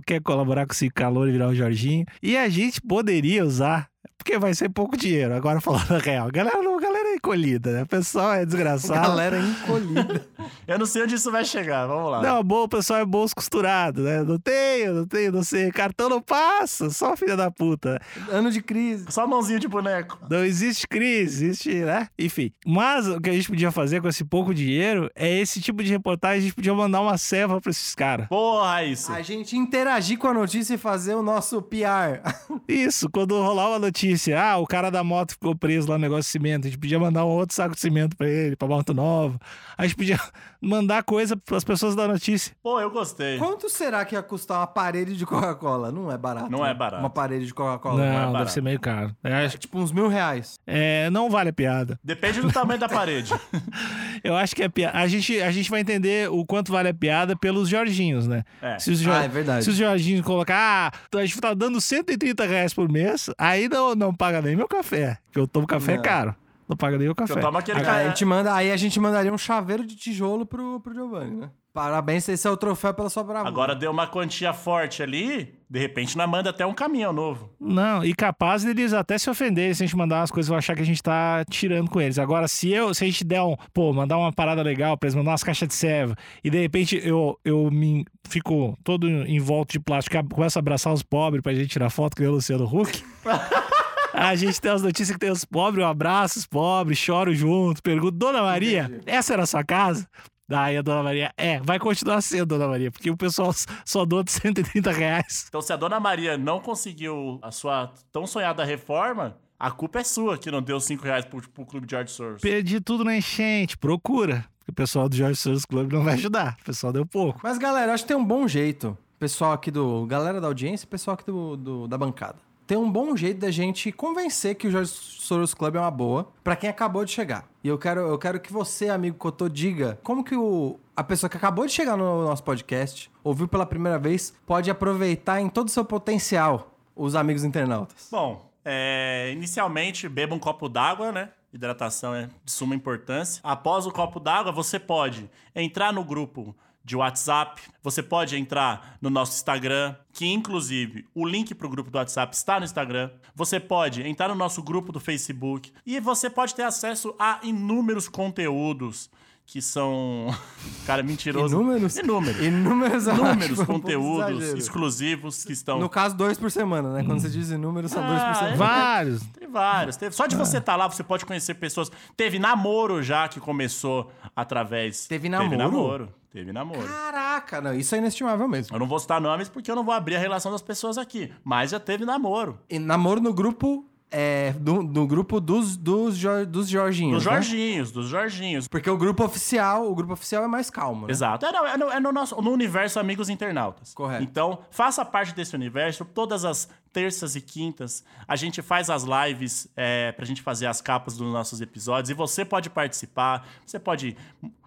quer 0.07 0.23
colaborar 0.23 0.67
com 0.67 0.73
esse 0.73 0.89
calor 0.91 1.29
e 1.29 1.33
virar 1.33 1.49
um 1.49 1.55
Jorginho. 1.55 2.07
E 2.23 2.37
a 2.37 2.49
gente 2.49 2.81
poderia 2.81 3.45
usar, 3.45 3.89
porque 4.17 4.39
vai 4.39 4.55
ser 4.55 4.69
pouco 4.69 4.97
dinheiro, 4.97 5.35
agora 5.35 5.61
falando 5.61 5.99
real. 5.99 6.31
Galera, 6.31 6.59
galera 6.81 7.09
é 7.09 7.15
encolhida, 7.17 7.73
né? 7.73 7.83
O 7.83 7.87
pessoal 7.87 8.33
é 8.33 8.39
já. 8.41 8.45
desgraçado. 8.45 9.09
Galera 9.09 9.41
encolhida. 9.41 10.27
Eu 10.67 10.79
não 10.79 10.87
sei 10.87 11.03
onde 11.03 11.15
isso 11.15 11.31
vai 11.31 11.45
chegar, 11.45 11.87
vamos 11.87 12.11
lá. 12.11 12.23
Não, 12.23 12.43
bom, 12.43 12.65
o 12.65 12.69
pessoal 12.69 13.01
é 13.01 13.05
bolso 13.05 13.35
costurado, 13.35 14.03
né? 14.03 14.23
Não 14.23 14.39
tenho, 14.39 14.95
não 14.95 15.07
tenho, 15.07 15.33
não 15.33 15.43
sei. 15.43 15.71
Cartão 15.71 16.09
não 16.09 16.21
passa, 16.21 16.91
só 16.91 17.17
filha 17.17 17.37
da 17.37 17.51
puta. 17.51 18.01
Ano 18.31 18.51
de 18.51 18.63
crise. 18.63 19.07
Só 19.11 19.27
mãozinha 19.27 19.59
de 19.59 19.69
boneco. 19.69 20.19
Não 20.29 20.45
existe 20.45 20.87
crise, 20.87 21.39
existe, 21.47 21.75
né? 21.75 22.09
Enfim. 22.19 22.53
Mas 22.67 23.07
o 23.09 23.21
que 23.21 23.31
a 23.31 23.33
gente 23.33 23.49
podia 23.49 23.71
fazer 23.71 24.01
com 24.01 24.09
esse 24.09 24.25
pouco 24.25 24.55
dinheiro 24.55 25.11
é 25.15 25.39
esse 25.39 25.61
tipo 25.61 25.83
de 25.83 25.91
reportagem, 25.91 26.39
a 26.39 26.43
gente 26.43 26.55
podia 26.55 26.75
mandar 26.75 27.01
uma 27.01 27.17
ceva 27.17 27.61
pra 27.61 27.71
esses 27.71 27.95
caras. 27.95 28.29
Porra, 28.29 28.85
isso. 28.85 29.13
A 29.13 29.23
gente 29.23 29.57
interagir 29.57 30.19
com 30.19 30.29
a 30.29 30.35
notícia 30.35 30.75
e 30.75 30.79
fazer 30.79 31.15
o 31.15 31.23
nosso 31.23 31.61
PR. 31.63 32.21
Isso, 32.69 33.09
quando 33.11 33.41
rolar 33.41 33.71
uma 33.71 33.79
notícia, 33.79 34.41
ah, 34.41 34.59
o 34.59 34.67
cara 34.67 34.91
da 34.91 35.03
moto 35.03 35.33
ficou 35.33 35.55
preso 35.57 35.89
lá 35.89 35.97
no 35.97 36.03
negócio 36.03 36.25
de 36.25 36.29
cimento, 36.29 36.67
a 36.67 36.71
gente 36.71 36.79
podia 36.79 36.99
mandar 36.99 37.25
um 37.25 37.29
outro 37.29 37.55
saco 37.55 37.75
de 37.75 37.81
cimento 37.81 38.17
pra 38.17 38.29
ele, 38.29 38.57
pra 38.57 38.69
moto 38.69 38.93
nova. 38.93 39.39
A 39.77 39.85
gente 39.85 39.97
podia 39.97 40.21
mandar 40.61 41.03
coisa 41.05 41.37
pras 41.37 41.63
pessoas 41.65 41.95
da 41.95 42.09
notícia. 42.09 42.55
Pô, 42.63 42.81
eu 42.81 42.91
gostei. 42.91 43.39
Quanto 43.39 43.69
será 43.71 44.05
que 44.05 44.15
ia 44.15 44.23
custar 44.23 44.59
uma 44.59 44.67
parede 44.67 45.17
de 45.17 45.25
Coca-Cola? 45.25 45.93
Não 45.93 46.11
é 46.11 46.19
barato. 46.19 46.51
Não 46.51 46.63
né? 46.65 46.71
é 46.71 46.75
barato. 46.75 47.03
Uma 47.03 47.11
parede 47.11 47.47
de 47.47 47.55
Coca-Cola. 47.55 47.97
não, 47.99 48.05
é 48.05 48.19
deve 48.21 48.33
barato. 48.33 48.51
ser 48.53 48.63
meio 48.63 48.81
caro. 48.81 49.15
É, 49.23 49.45
acho- 49.45 49.59
Tipo 49.59 49.79
uns 49.79 49.93
mil 49.93 50.09
reais. 50.09 50.59
é, 50.67 51.09
não 51.11 51.31
vale 51.31 51.51
a 51.51 51.53
piada. 51.53 51.99
Depende 52.03 52.41
do 52.41 52.51
tamanho 52.53 52.81
da 52.81 52.89
parede. 52.89 53.33
Eu 54.25 54.37
acho 54.37 54.55
que 54.55 54.63
é 54.63 54.69
piada. 54.69 54.99
A 54.99 55.07
gente, 55.07 55.41
a 55.41 55.51
gente 55.51 55.71
vai 55.71 55.81
entender 55.81 56.29
o 56.31 56.45
quanto 56.45 56.73
vale 56.73 56.89
a 56.89 56.95
piada 56.95 57.37
pelos 57.37 57.69
Jorginhos, 57.69 58.27
né? 58.27 58.43
É. 58.61 58.79
Se 58.79 58.91
os, 58.91 58.99
Jo- 59.01 59.13
Ah, 59.13 59.25
é 59.25 59.29
verdade. 59.29 59.65
se 59.65 59.71
os 59.71 59.77
Jorginhos 59.77 60.25
colocar, 60.25 60.93
ah, 60.93 61.19
a 61.19 61.25
gente 61.25 61.41
tá 61.41 61.55
dando 61.55 61.81
130 61.81 62.45
reais 62.45 62.75
por 62.75 62.89
mês, 62.91 63.31
aí 63.39 63.69
não, 63.69 63.95
não 63.95 64.15
paga 64.15 64.43
nem 64.43 64.57
meu 64.57 64.67
café. 64.67 65.19
Que 65.31 65.39
eu 65.39 65.47
tomo 65.47 65.67
café 65.67 65.97
Não. 65.97 66.03
caro. 66.03 66.35
Não 66.69 66.77
paga 66.77 66.99
nem 66.99 67.13
café. 67.15 67.33
Eu 67.35 67.41
tomo 67.41 67.59
aquele 67.59 67.79
Aí 67.79 67.85
ca- 67.85 67.95
a 67.97 68.09
gente 68.09 68.25
manda, 68.25 68.55
aí 68.55 68.71
a 68.71 68.77
gente 68.77 69.01
mandaria 69.01 69.33
um 69.33 69.39
chaveiro 69.39 69.87
de 69.87 69.97
tijolo 69.97 70.45
pro, 70.45 70.81
pro 70.81 70.93
Giovanni, 70.95 71.37
né? 71.37 71.51
Parabéns, 71.73 72.29
esse 72.29 72.47
é 72.47 72.51
o 72.51 72.57
troféu 72.57 72.93
pela 72.93 73.09
sua 73.09 73.23
bravura. 73.23 73.49
Agora 73.49 73.75
deu 73.75 73.91
uma 73.93 74.07
quantia 74.07 74.53
forte 74.53 75.01
ali, 75.01 75.55
de 75.71 75.79
repente 75.79 76.17
nós 76.17 76.29
manda 76.29 76.51
até 76.51 76.67
um 76.67 76.75
caminhão 76.75 77.13
novo. 77.13 77.51
Não, 77.61 78.05
e 78.05 78.13
capaz 78.15 78.65
deles 78.65 78.93
até 78.93 79.17
se 79.17 79.31
ofenderem 79.31 79.73
se 79.73 79.85
a 79.85 79.87
gente 79.87 79.97
mandar 79.97 80.17
umas 80.21 80.31
coisas, 80.31 80.49
vão 80.49 80.59
achar 80.59 80.75
que 80.75 80.83
a 80.83 80.85
gente 80.85 81.01
tá 81.01 81.45
tirando 81.49 81.89
com 81.89 82.01
eles. 82.01 82.19
Agora, 82.19 82.49
se 82.49 82.71
eu, 82.73 82.93
se 82.95 83.05
a 83.05 83.07
gente 83.07 83.23
der 83.23 83.43
um, 83.43 83.55
pô, 83.73 83.93
mandar 83.93 84.19
uma 84.19 84.33
parada 84.33 84.61
legal 84.61 84.99
pra 84.99 85.07
eles, 85.07 85.15
mandar 85.15 85.31
umas 85.31 85.45
caixas 85.45 85.69
de 85.69 85.75
serva, 85.75 86.17
e 86.43 86.51
de 86.51 86.61
repente 86.61 87.01
eu, 87.05 87.39
eu 87.45 87.71
me 87.71 88.05
fico 88.29 88.77
todo 88.83 89.09
em 89.09 89.39
volta 89.39 89.73
de 89.73 89.79
plástico, 89.81 90.17
começo 90.35 90.59
a 90.59 90.61
abraçar 90.61 90.93
os 90.93 91.03
pobres 91.05 91.43
pra 91.43 91.55
gente 91.55 91.69
tirar 91.69 91.91
foto, 91.91 92.17
que 92.17 92.23
nem 92.23 92.31
o 92.31 92.35
Luciano 92.35 92.65
Huck. 92.65 93.05
A 94.19 94.35
gente 94.35 94.61
tem 94.61 94.71
as 94.71 94.83
notícias 94.83 95.11
que 95.11 95.19
tem 95.21 95.31
os 95.31 95.45
pobres, 95.45 95.83
eu 95.83 95.89
abraço 95.89 96.39
os 96.39 96.47
pobres, 96.47 96.99
choro 96.99 97.35
junto, 97.35 97.83
pergunto, 97.83 98.13
Dona 98.13 98.43
Maria, 98.43 98.85
Entendi. 98.85 99.03
essa 99.07 99.33
era 99.33 99.43
a 99.43 99.47
sua 99.47 99.63
casa? 99.65 100.09
Daí 100.49 100.77
a 100.79 100.83
Dona 100.83 101.03
Maria, 101.03 101.31
é, 101.37 101.61
vai 101.61 101.79
continuar 101.79 102.23
sendo, 102.23 102.47
Dona 102.47 102.67
Maria, 102.69 102.91
porque 102.91 103.11
o 103.11 103.17
pessoal 103.17 103.53
só 103.85 104.05
doa 104.07 104.25
de 104.25 104.33
130 104.33 104.91
reais. 104.91 105.45
Então, 105.49 105.61
se 105.61 105.73
a 105.73 105.77
dona 105.77 106.01
Maria 106.01 106.39
não 106.39 106.59
conseguiu 106.59 107.39
a 107.43 107.51
sua 107.51 107.93
tão 108.11 108.27
sonhada 108.27 108.65
reforma, 108.65 109.37
a 109.59 109.71
culpa 109.71 110.01
é 110.01 110.05
sua 110.05 110.39
que 110.39 110.51
não 110.51 110.63
deu 110.63 110.81
5 110.81 111.05
reais 111.05 111.25
pro, 111.27 111.47
pro 111.51 111.67
clube 111.67 111.87
de 111.87 111.91
George 111.91 112.11
Soros. 112.13 112.41
Perdi 112.41 112.81
tudo 112.81 113.05
na 113.05 113.15
enchente, 113.17 113.77
procura. 113.77 114.47
Porque 114.59 114.71
o 114.71 114.75
pessoal 114.75 115.07
do 115.09 115.15
Jorge 115.17 115.37
Soros 115.37 115.65
Club 115.67 115.93
não 115.93 116.03
vai 116.03 116.15
ajudar. 116.15 116.57
O 116.63 116.65
pessoal 116.65 116.93
deu 116.95 117.05
pouco. 117.05 117.41
Mas, 117.43 117.59
galera, 117.59 117.93
acho 117.93 118.05
que 118.05 118.09
tem 118.09 118.17
um 118.17 118.25
bom 118.25 118.49
jeito. 118.49 118.97
Pessoal 119.19 119.53
aqui 119.53 119.71
do. 119.71 120.07
Galera 120.07 120.41
da 120.41 120.47
audiência 120.47 120.87
e 120.87 120.89
pessoal 120.89 121.15
aqui 121.15 121.25
do, 121.27 121.57
do- 121.57 121.89
da 121.89 121.99
bancada. 121.99 122.37
Tem 122.69 122.77
um 122.77 122.93
bom 122.93 123.17
jeito 123.17 123.41
da 123.41 123.51
gente 123.51 123.91
convencer 123.91 124.55
que 124.55 124.69
o 124.69 124.71
Jorge 124.71 124.91
Soros 124.91 125.55
Club 125.55 125.77
é 125.77 125.81
uma 125.81 125.91
boa 125.91 126.31
pra 126.45 126.55
quem 126.55 126.69
acabou 126.69 127.03
de 127.03 127.11
chegar. 127.11 127.49
E 127.65 127.69
eu 127.69 127.79
quero, 127.79 128.01
eu 128.01 128.19
quero 128.19 128.39
que 128.39 128.53
você, 128.53 128.91
amigo 128.91 129.17
Cotô, 129.17 129.49
diga 129.49 129.99
como 130.03 130.23
que 130.23 130.37
o, 130.37 130.79
a 130.95 131.03
pessoa 131.03 131.31
que 131.31 131.37
acabou 131.39 131.65
de 131.65 131.73
chegar 131.73 131.97
no 131.97 132.27
nosso 132.27 132.45
podcast, 132.45 133.11
ouviu 133.25 133.49
pela 133.49 133.65
primeira 133.65 133.99
vez, 133.99 134.35
pode 134.45 134.71
aproveitar 134.71 135.41
em 135.41 135.49
todo 135.49 135.69
o 135.69 135.71
seu 135.71 135.83
potencial 135.83 136.71
os 136.95 137.15
amigos 137.15 137.43
internautas. 137.43 138.09
Bom, 138.11 138.53
é, 138.63 139.31
inicialmente, 139.33 140.07
beba 140.07 140.35
um 140.35 140.39
copo 140.39 140.69
d'água, 140.69 141.11
né? 141.11 141.31
Hidratação 141.51 142.15
é 142.15 142.29
de 142.45 142.53
suma 142.53 142.75
importância. 142.75 143.41
Após 143.43 143.87
o 143.87 143.91
copo 143.91 144.21
d'água, 144.21 144.53
você 144.53 144.79
pode 144.79 145.31
entrar 145.55 145.91
no 145.91 146.05
grupo 146.05 146.55
de 146.89 146.97
WhatsApp, 146.97 147.61
você 147.83 148.03
pode 148.03 148.35
entrar 148.35 148.97
no 149.01 149.11
nosso 149.11 149.37
Instagram, 149.37 149.95
que 150.11 150.27
inclusive 150.27 151.07
o 151.15 151.27
link 151.27 151.55
para 151.55 151.67
o 151.67 151.71
grupo 151.71 151.91
do 151.91 151.99
WhatsApp 151.99 152.35
está 152.35 152.59
no 152.59 152.65
Instagram. 152.65 153.11
Você 153.35 153.61
pode 153.61 154.03
entrar 154.03 154.29
no 154.29 154.35
nosso 154.35 154.63
grupo 154.63 154.91
do 154.91 154.99
Facebook 154.99 155.71
e 155.85 156.01
você 156.01 156.31
pode 156.31 156.55
ter 156.55 156.63
acesso 156.63 157.15
a 157.19 157.41
inúmeros 157.43 158.09
conteúdos 158.09 159.11
que 159.51 159.63
são. 159.63 160.27
Cara, 160.87 161.03
mentiroso. 161.03 161.55
Inúmeros? 161.57 161.97
Inúmeros. 161.97 162.41
Inúmeros, 162.43 163.07
Inúmeros 163.07 163.59
um 163.61 163.65
conteúdos 163.65 164.29
exagero. 164.43 164.59
exclusivos 164.59 165.43
que 165.43 165.55
estão. 165.55 165.79
No 165.81 165.89
caso, 165.89 166.15
dois 166.15 166.37
por 166.37 166.51
semana, 166.51 166.93
né? 166.93 167.03
Quando 167.03 167.19
você 167.21 167.31
diz 167.31 167.51
inúmeros, 167.51 167.91
são 167.91 168.07
dois 168.07 168.21
por 168.21 168.29
Ah, 168.29 168.35
semana. 168.35 168.57
Vários. 168.57 169.23
Tem 169.39 169.49
vários. 169.49 169.97
Teve- 169.97 170.15
Só 170.15 170.27
de 170.27 170.37
você 170.37 170.59
estar 170.59 170.77
lá, 170.77 170.87
você 170.87 171.03
pode 171.03 171.25
conhecer 171.25 171.55
pessoas. 171.55 171.91
Teve 172.15 172.39
namoro 172.39 173.03
já 173.03 173.27
que 173.27 173.41
começou 173.41 174.13
através. 174.37 175.07
Teve 175.07 175.31
Teve 175.31 175.57
namoro? 175.57 175.57
namoro. 175.57 176.09
Teve 176.31 176.53
namoro. 176.53 176.87
Caraca, 176.87 177.59
não, 177.63 177.73
isso 177.73 177.95
é 177.95 177.99
inestimável 177.99 178.47
mesmo. 178.47 178.77
Eu 178.77 178.79
não 178.79 178.87
vou 178.87 178.99
citar 178.99 179.19
nomes 179.19 179.49
porque 179.49 179.71
eu 179.71 179.75
não 179.75 179.83
vou 179.83 179.95
abrir 179.95 180.17
a 180.17 180.19
relação 180.19 180.53
das 180.53 180.61
pessoas 180.61 180.99
aqui. 180.99 181.33
Mas 181.43 181.71
já 181.71 181.81
teve 181.81 182.05
namoro. 182.05 182.59
E 182.69 182.79
namoro 182.79 183.19
no 183.19 183.33
grupo, 183.33 183.87
é, 184.11 184.53
do, 184.53 184.83
do 184.83 185.07
grupo 185.07 185.41
dos, 185.41 185.77
dos, 185.77 186.19
dos 186.49 186.69
Jorginhos, 186.69 187.23
Dos 187.23 187.27
né? 187.27 187.33
Jorginhos, 187.33 187.93
dos 187.93 188.09
Jorginhos. 188.09 188.69
Porque 188.69 188.89
o 188.89 188.97
grupo 188.97 189.25
oficial, 189.25 189.91
o 189.91 189.95
grupo 189.95 190.15
oficial 190.15 190.45
é 190.45 190.49
mais 190.49 190.71
calmo, 190.71 191.07
né? 191.07 191.13
Exato. 191.13 191.45
É, 191.45 191.53
não, 191.53 191.67
é 191.67 191.77
no, 191.77 191.91
é 191.91 192.01
no 192.01 192.13
nosso, 192.13 192.41
no 192.41 192.51
universo 192.51 192.99
Amigos 192.99 193.29
Internautas. 193.29 193.93
Correto. 193.95 194.23
Então, 194.23 194.61
faça 194.71 195.05
parte 195.05 195.35
desse 195.35 195.55
universo. 195.55 196.05
Todas 196.05 196.45
as 196.45 196.69
terças 196.93 197.37
e 197.37 197.41
quintas, 197.41 198.03
a 198.27 198.35
gente 198.35 198.63
faz 198.63 198.89
as 198.89 199.05
lives 199.05 199.69
é, 199.77 200.13
pra 200.13 200.25
gente 200.25 200.41
fazer 200.41 200.67
as 200.67 200.81
capas 200.81 201.17
dos 201.17 201.31
nossos 201.31 201.61
episódios. 201.61 202.11
E 202.11 202.15
você 202.15 202.45
pode 202.45 202.71
participar. 202.71 203.47
Você 203.67 203.79
pode 203.79 204.17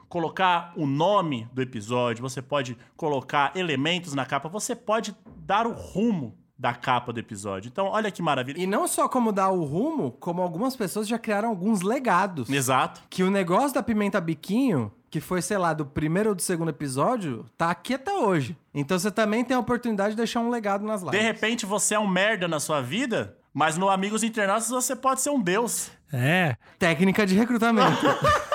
colocar 0.07 0.73
o 0.75 0.85
nome 0.85 1.47
do 1.51 1.61
episódio. 1.61 2.21
Você 2.21 2.41
pode 2.41 2.77
colocar 2.95 3.51
elementos 3.55 4.13
na 4.13 4.25
capa. 4.25 4.47
Você 4.49 4.75
pode 4.75 5.15
dar 5.37 5.65
o 5.65 5.71
rumo 5.71 6.37
da 6.61 6.75
capa 6.75 7.11
do 7.11 7.19
episódio. 7.19 7.69
Então, 7.69 7.87
olha 7.87 8.11
que 8.11 8.21
maravilha. 8.21 8.61
E 8.61 8.67
não 8.67 8.87
só 8.87 9.09
como 9.09 9.31
dar 9.31 9.49
o 9.49 9.63
rumo, 9.63 10.11
como 10.19 10.43
algumas 10.43 10.75
pessoas 10.75 11.07
já 11.07 11.17
criaram 11.17 11.49
alguns 11.49 11.81
legados. 11.81 12.47
Exato. 12.47 13.01
Que 13.09 13.23
o 13.23 13.31
negócio 13.31 13.73
da 13.73 13.81
pimenta 13.81 14.21
biquinho, 14.21 14.91
que 15.09 15.19
foi, 15.19 15.41
sei 15.41 15.57
lá, 15.57 15.73
do 15.73 15.87
primeiro 15.87 16.29
ou 16.29 16.35
do 16.35 16.41
segundo 16.43 16.69
episódio, 16.69 17.47
tá 17.57 17.71
aqui 17.71 17.95
até 17.95 18.13
hoje. 18.13 18.55
Então 18.75 18.99
você 18.99 19.09
também 19.09 19.43
tem 19.43 19.57
a 19.57 19.59
oportunidade 19.59 20.11
de 20.11 20.17
deixar 20.17 20.39
um 20.39 20.51
legado 20.51 20.85
nas 20.85 21.01
lives. 21.01 21.19
De 21.19 21.25
repente, 21.25 21.65
você 21.65 21.95
é 21.95 21.99
um 21.99 22.07
merda 22.07 22.47
na 22.47 22.59
sua 22.59 22.79
vida, 22.79 23.35
mas 23.51 23.75
no 23.75 23.89
Amigos 23.89 24.23
Internautas 24.23 24.69
você 24.69 24.95
pode 24.95 25.19
ser 25.21 25.31
um 25.31 25.41
deus. 25.41 25.89
É. 26.13 26.55
Técnica 26.77 27.25
de 27.25 27.33
recrutamento. 27.33 28.05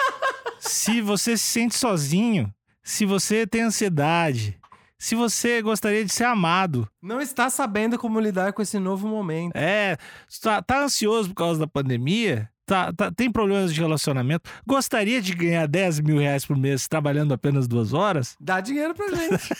Se 0.61 1.01
você 1.01 1.37
se 1.37 1.45
sente 1.45 1.75
sozinho, 1.75 2.53
se 2.83 3.05
você 3.05 3.47
tem 3.47 3.63
ansiedade, 3.63 4.59
se 4.99 5.15
você 5.15 5.61
gostaria 5.63 6.05
de 6.05 6.13
ser 6.13 6.25
amado, 6.25 6.89
não 7.03 7.21
está 7.21 7.49
sabendo 7.51 7.99
como 7.99 8.19
lidar 8.21 8.53
com 8.53 8.63
esse 8.63 8.79
novo 8.79 9.07
momento. 9.09 9.53
é, 9.55 9.97
tá, 10.43 10.63
tá 10.63 10.83
ansioso 10.85 11.29
por 11.31 11.35
causa 11.37 11.61
da 11.61 11.67
pandemia, 11.67 12.49
tá, 12.65 12.93
tá- 12.93 13.11
tem 13.11 13.31
problemas 13.31 13.73
de 13.75 13.81
relacionamento, 13.81 14.51
gostaria 14.67 15.21
de 15.21 15.35
ganhar 15.35 15.67
10 15.69 16.01
mil 16.01 16.19
reais 16.19 16.45
por 16.47 16.57
mês 16.57 16.89
trabalhando 16.89 17.33
apenas 17.35 17.69
duas 17.69 17.93
horas, 17.93 18.37
Dá 18.41 18.61
dinheiro 18.61 18.95
pra 18.95 19.09
gente. 19.15 19.49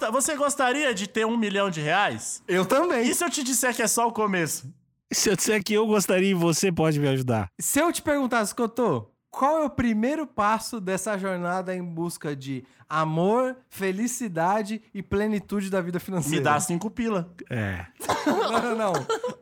Tá, 0.00 0.10
Você 0.10 0.34
gostaria 0.34 0.94
de 0.94 1.06
ter 1.06 1.26
um 1.26 1.36
milhão 1.36 1.68
de 1.68 1.82
reais? 1.82 2.42
Eu 2.48 2.64
também. 2.64 3.06
E 3.06 3.14
se 3.14 3.22
eu 3.22 3.28
te 3.28 3.44
disser 3.44 3.76
que 3.76 3.82
é 3.82 3.86
só 3.86 4.08
o 4.08 4.12
começo? 4.12 4.72
se 5.12 5.28
eu 5.28 5.36
disser 5.36 5.62
que 5.62 5.74
eu 5.74 5.86
gostaria 5.86 6.30
e 6.30 6.34
você 6.34 6.72
pode 6.72 6.98
me 6.98 7.06
ajudar? 7.08 7.48
Se 7.60 7.80
eu 7.80 7.92
te 7.92 8.00
perguntasse, 8.00 8.54
Cotô, 8.54 9.10
qual 9.30 9.62
é 9.62 9.64
o 9.64 9.70
primeiro 9.70 10.26
passo 10.26 10.80
dessa 10.80 11.16
jornada 11.16 11.74
em 11.74 11.82
busca 11.84 12.34
de 12.34 12.64
amor, 12.88 13.56
felicidade 13.68 14.82
e 14.92 15.02
plenitude 15.02 15.70
da 15.70 15.80
vida 15.80 16.00
financeira? 16.00 16.38
Me 16.38 16.42
dá 16.44 16.58
cinco 16.58 16.90
pila. 16.90 17.30
É. 17.48 17.86
Não, 18.26 18.62
não, 18.62 18.76
não. 18.76 18.92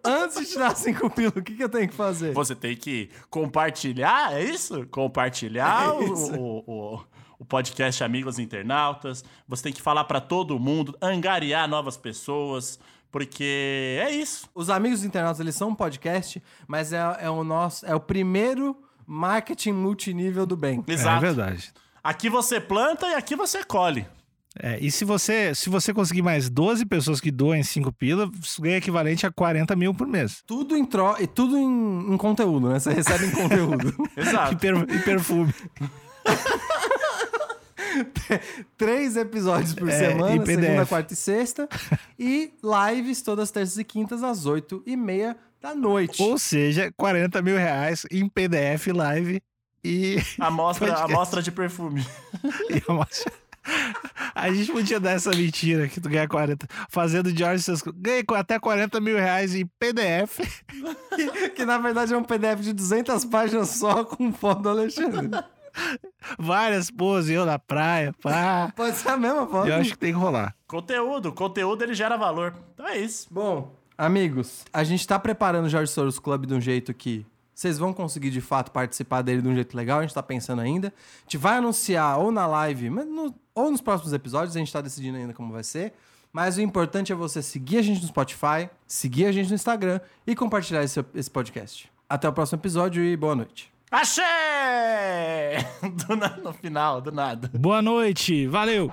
Antes 0.05 0.41
de 0.41 0.47
te 0.53 0.59
dar 0.59 0.77
cinco 0.77 1.09
pila, 1.09 1.33
o 1.37 1.43
que, 1.43 1.55
que 1.57 1.63
eu 1.65 1.69
tenho 1.69 1.89
que 1.89 1.95
fazer? 1.95 2.33
Você 2.35 2.55
tem 2.55 2.77
que 2.77 3.09
compartilhar, 3.31 4.35
é 4.35 4.43
isso? 4.45 4.87
Compartilhar 4.89 5.87
É 5.87 5.91
o- 5.93 6.13
isso. 6.13 6.35
O, 6.35 6.65
o- 6.97 7.01
o 7.41 7.45
podcast 7.45 8.03
Amigos 8.03 8.39
Internautas. 8.41 9.25
Você 9.47 9.63
tem 9.63 9.73
que 9.73 9.81
falar 9.81 10.03
pra 10.05 10.21
todo 10.21 10.59
mundo, 10.59 10.97
angariar 11.01 11.69
novas 11.69 11.97
pessoas, 11.97 12.79
porque 13.13 13.97
é 14.03 14.11
isso. 14.11 14.49
Os 14.55 14.69
Amigos 14.69 15.05
Internautas, 15.05 15.39
eles 15.39 15.55
são 15.55 15.69
um 15.69 15.75
podcast, 15.75 16.43
mas 16.67 16.93
é, 16.93 16.99
é 17.21 17.31
o 17.31 17.45
nosso, 17.45 17.87
é 17.87 17.95
o 17.95 18.01
primeiro 18.01 18.77
marketing 19.09 19.73
multinível 19.73 20.45
do 20.45 20.57
bem. 20.57 20.85
Exato. 20.87 21.17
É 21.17 21.21
verdade. 21.29 21.73
Aqui 22.05 22.29
você 22.29 22.61
planta 22.61 23.07
e 23.09 23.15
aqui 23.15 23.35
você 23.35 23.65
colhe. 23.65 24.07
É, 24.61 24.79
e 24.81 24.91
se 24.91 25.05
você, 25.05 25.55
se 25.55 25.71
você 25.71 25.95
conseguir 25.95 26.21
mais 26.23 26.51
12 26.51 26.85
pessoas 26.87 27.21
que 27.21 27.31
doem 27.31 27.63
5 27.63 27.93
pila, 27.93 28.29
isso 28.43 28.61
ganha 28.61 28.79
equivalente 28.79 29.25
a 29.27 29.31
40 29.31 29.77
mil 29.77 29.95
por 29.95 30.07
mês. 30.07 30.43
Tudo 30.47 30.77
em 30.77 30.85
tro... 30.85 31.15
e 31.21 31.27
tudo 31.27 31.57
em, 31.57 32.13
em 32.13 32.17
conteúdo, 32.17 32.69
né? 32.69 32.79
Você 32.81 32.93
recebe 32.93 33.27
em 33.27 33.31
conteúdo. 33.31 33.95
E, 34.17 34.21
Exato. 34.21 34.57
per- 34.57 34.87
e 34.91 34.99
perfume. 35.01 35.55
Três 38.77 39.17
episódios 39.17 39.75
por 39.75 39.89
É, 39.89 39.93
semana, 40.11 40.45
segunda, 40.45 40.87
quarta 40.87 41.13
e 41.13 41.17
sexta. 41.17 41.69
E 42.19 42.53
lives 42.63 43.23
todas 43.23 43.51
terças 43.51 43.79
e 43.79 43.85
quintas 43.85 44.23
às 44.23 44.45
oito 44.47 44.83
e 44.87 44.97
meia 44.97 45.37
da 45.61 45.75
noite. 45.75 46.23
Ou 46.23 46.39
seja, 46.39 46.93
40 46.97 47.43
mil 47.43 47.57
reais 47.57 48.07
em 48.11 48.29
PDF 48.29 48.89
live 48.95 49.43
e, 49.85 50.17
Amostra, 50.39 50.95
amostra 51.03 51.43
de 51.43 51.51
perfume. 51.51 52.07
e 52.71 52.83
a 52.89 52.93
mostra- 52.93 53.33
A 54.35 54.51
gente 54.51 54.73
podia 54.73 54.99
dar 54.99 55.11
essa 55.13 55.31
mentira 55.31 55.89
que 55.89 56.01
tu 56.01 56.09
ganha 56.09 56.27
40. 56.29 56.67
Fazendo 56.89 57.37
George 57.37 57.63
seus. 57.63 57.83
Ganhei 57.83 58.25
até 58.35 58.59
40 58.59 59.01
mil 59.01 59.17
reais 59.17 59.55
em 59.55 59.67
PDF. 59.79 60.41
Que 61.57 61.65
na 61.65 61.77
verdade 61.79 62.15
é 62.15 62.17
um 62.17 62.23
PDF 62.23 62.61
de 62.61 62.73
200 62.73 63.25
páginas 63.25 63.71
só 63.71 64.05
com 64.05 64.33
foto 64.33 64.63
do 64.63 64.69
Alexandre. 64.69 65.29
Várias 66.39 66.91
poses, 66.91 67.31
eu 67.31 67.45
na 67.45 67.59
praia. 67.59 68.15
Pá. 68.23 68.73
Pode 68.77 68.97
ser 68.97 69.09
a 69.11 69.17
mesma 69.17 69.47
foto. 69.47 69.69
Eu 69.69 69.75
acho 69.77 69.91
que 69.91 69.99
tem 69.99 70.13
que 70.13 70.19
rolar. 70.19 70.55
Conteúdo. 70.67 71.33
Conteúdo, 71.33 71.83
ele 71.83 71.95
gera 71.95 72.17
valor. 72.17 72.55
Então 72.75 72.87
é 72.87 72.99
isso. 72.99 73.27
Bom, 73.31 73.75
amigos, 73.99 74.65
a 74.73 74.85
gente 74.85 75.07
tá 75.07 75.19
preparando 75.19 75.67
o 75.67 75.69
Jorge 75.69 75.93
Soros 75.93 76.19
Club 76.19 76.47
de 76.47 76.55
um 76.55 76.61
jeito 76.61 76.95
que 76.95 77.27
vocês 77.55 77.77
vão 77.77 77.93
conseguir 77.93 78.31
de 78.31 78.41
fato 78.41 78.71
participar 78.71 79.21
dele 79.23 79.43
de 79.43 79.49
um 79.49 79.55
jeito 79.55 79.77
legal, 79.77 79.99
a 79.99 80.03
gente 80.03 80.15
tá 80.15 80.23
pensando 80.23 80.61
ainda. 80.63 80.89
A 80.89 81.23
gente 81.23 81.37
vai 81.37 81.57
anunciar 81.59 82.17
ou 82.19 82.31
na 82.31 82.47
live, 82.47 82.89
mas 82.89 83.05
no- 83.07 83.35
ou 83.55 83.71
nos 83.73 83.81
próximos 83.81 84.13
episódios, 84.13 84.55
a 84.55 84.59
gente 84.61 84.73
tá 84.73 84.81
decidindo 84.81 85.19
ainda 85.19 85.35
como 85.35 85.53
vai 85.53 85.65
ser. 85.65 85.93
Mas 86.33 86.57
o 86.57 86.61
importante 86.61 87.11
é 87.11 87.15
você 87.17 87.43
seguir 87.43 87.79
a 87.79 87.83
gente 87.83 88.01
no 88.01 88.07
Spotify, 88.07 88.71
seguir 88.87 89.27
a 89.27 89.33
gente 89.33 89.49
no 89.49 89.55
Instagram 89.57 89.99
e 90.27 90.37
compartilhar 90.37 90.85
esse, 90.85 91.05
esse 91.15 91.31
podcast. 91.31 91.91
Até 92.09 92.29
o 92.29 92.33
próximo 92.33 92.61
episódio 92.61 93.03
e 93.03 93.17
boa 93.17 93.35
noite. 93.35 93.73
Achei! 93.91 94.25
Do 96.07 96.15
na- 96.15 96.37
no 96.37 96.53
final, 96.53 97.01
do 97.01 97.11
nada. 97.11 97.51
Boa 97.59 97.83
noite. 97.83 98.47
Valeu. 98.47 98.93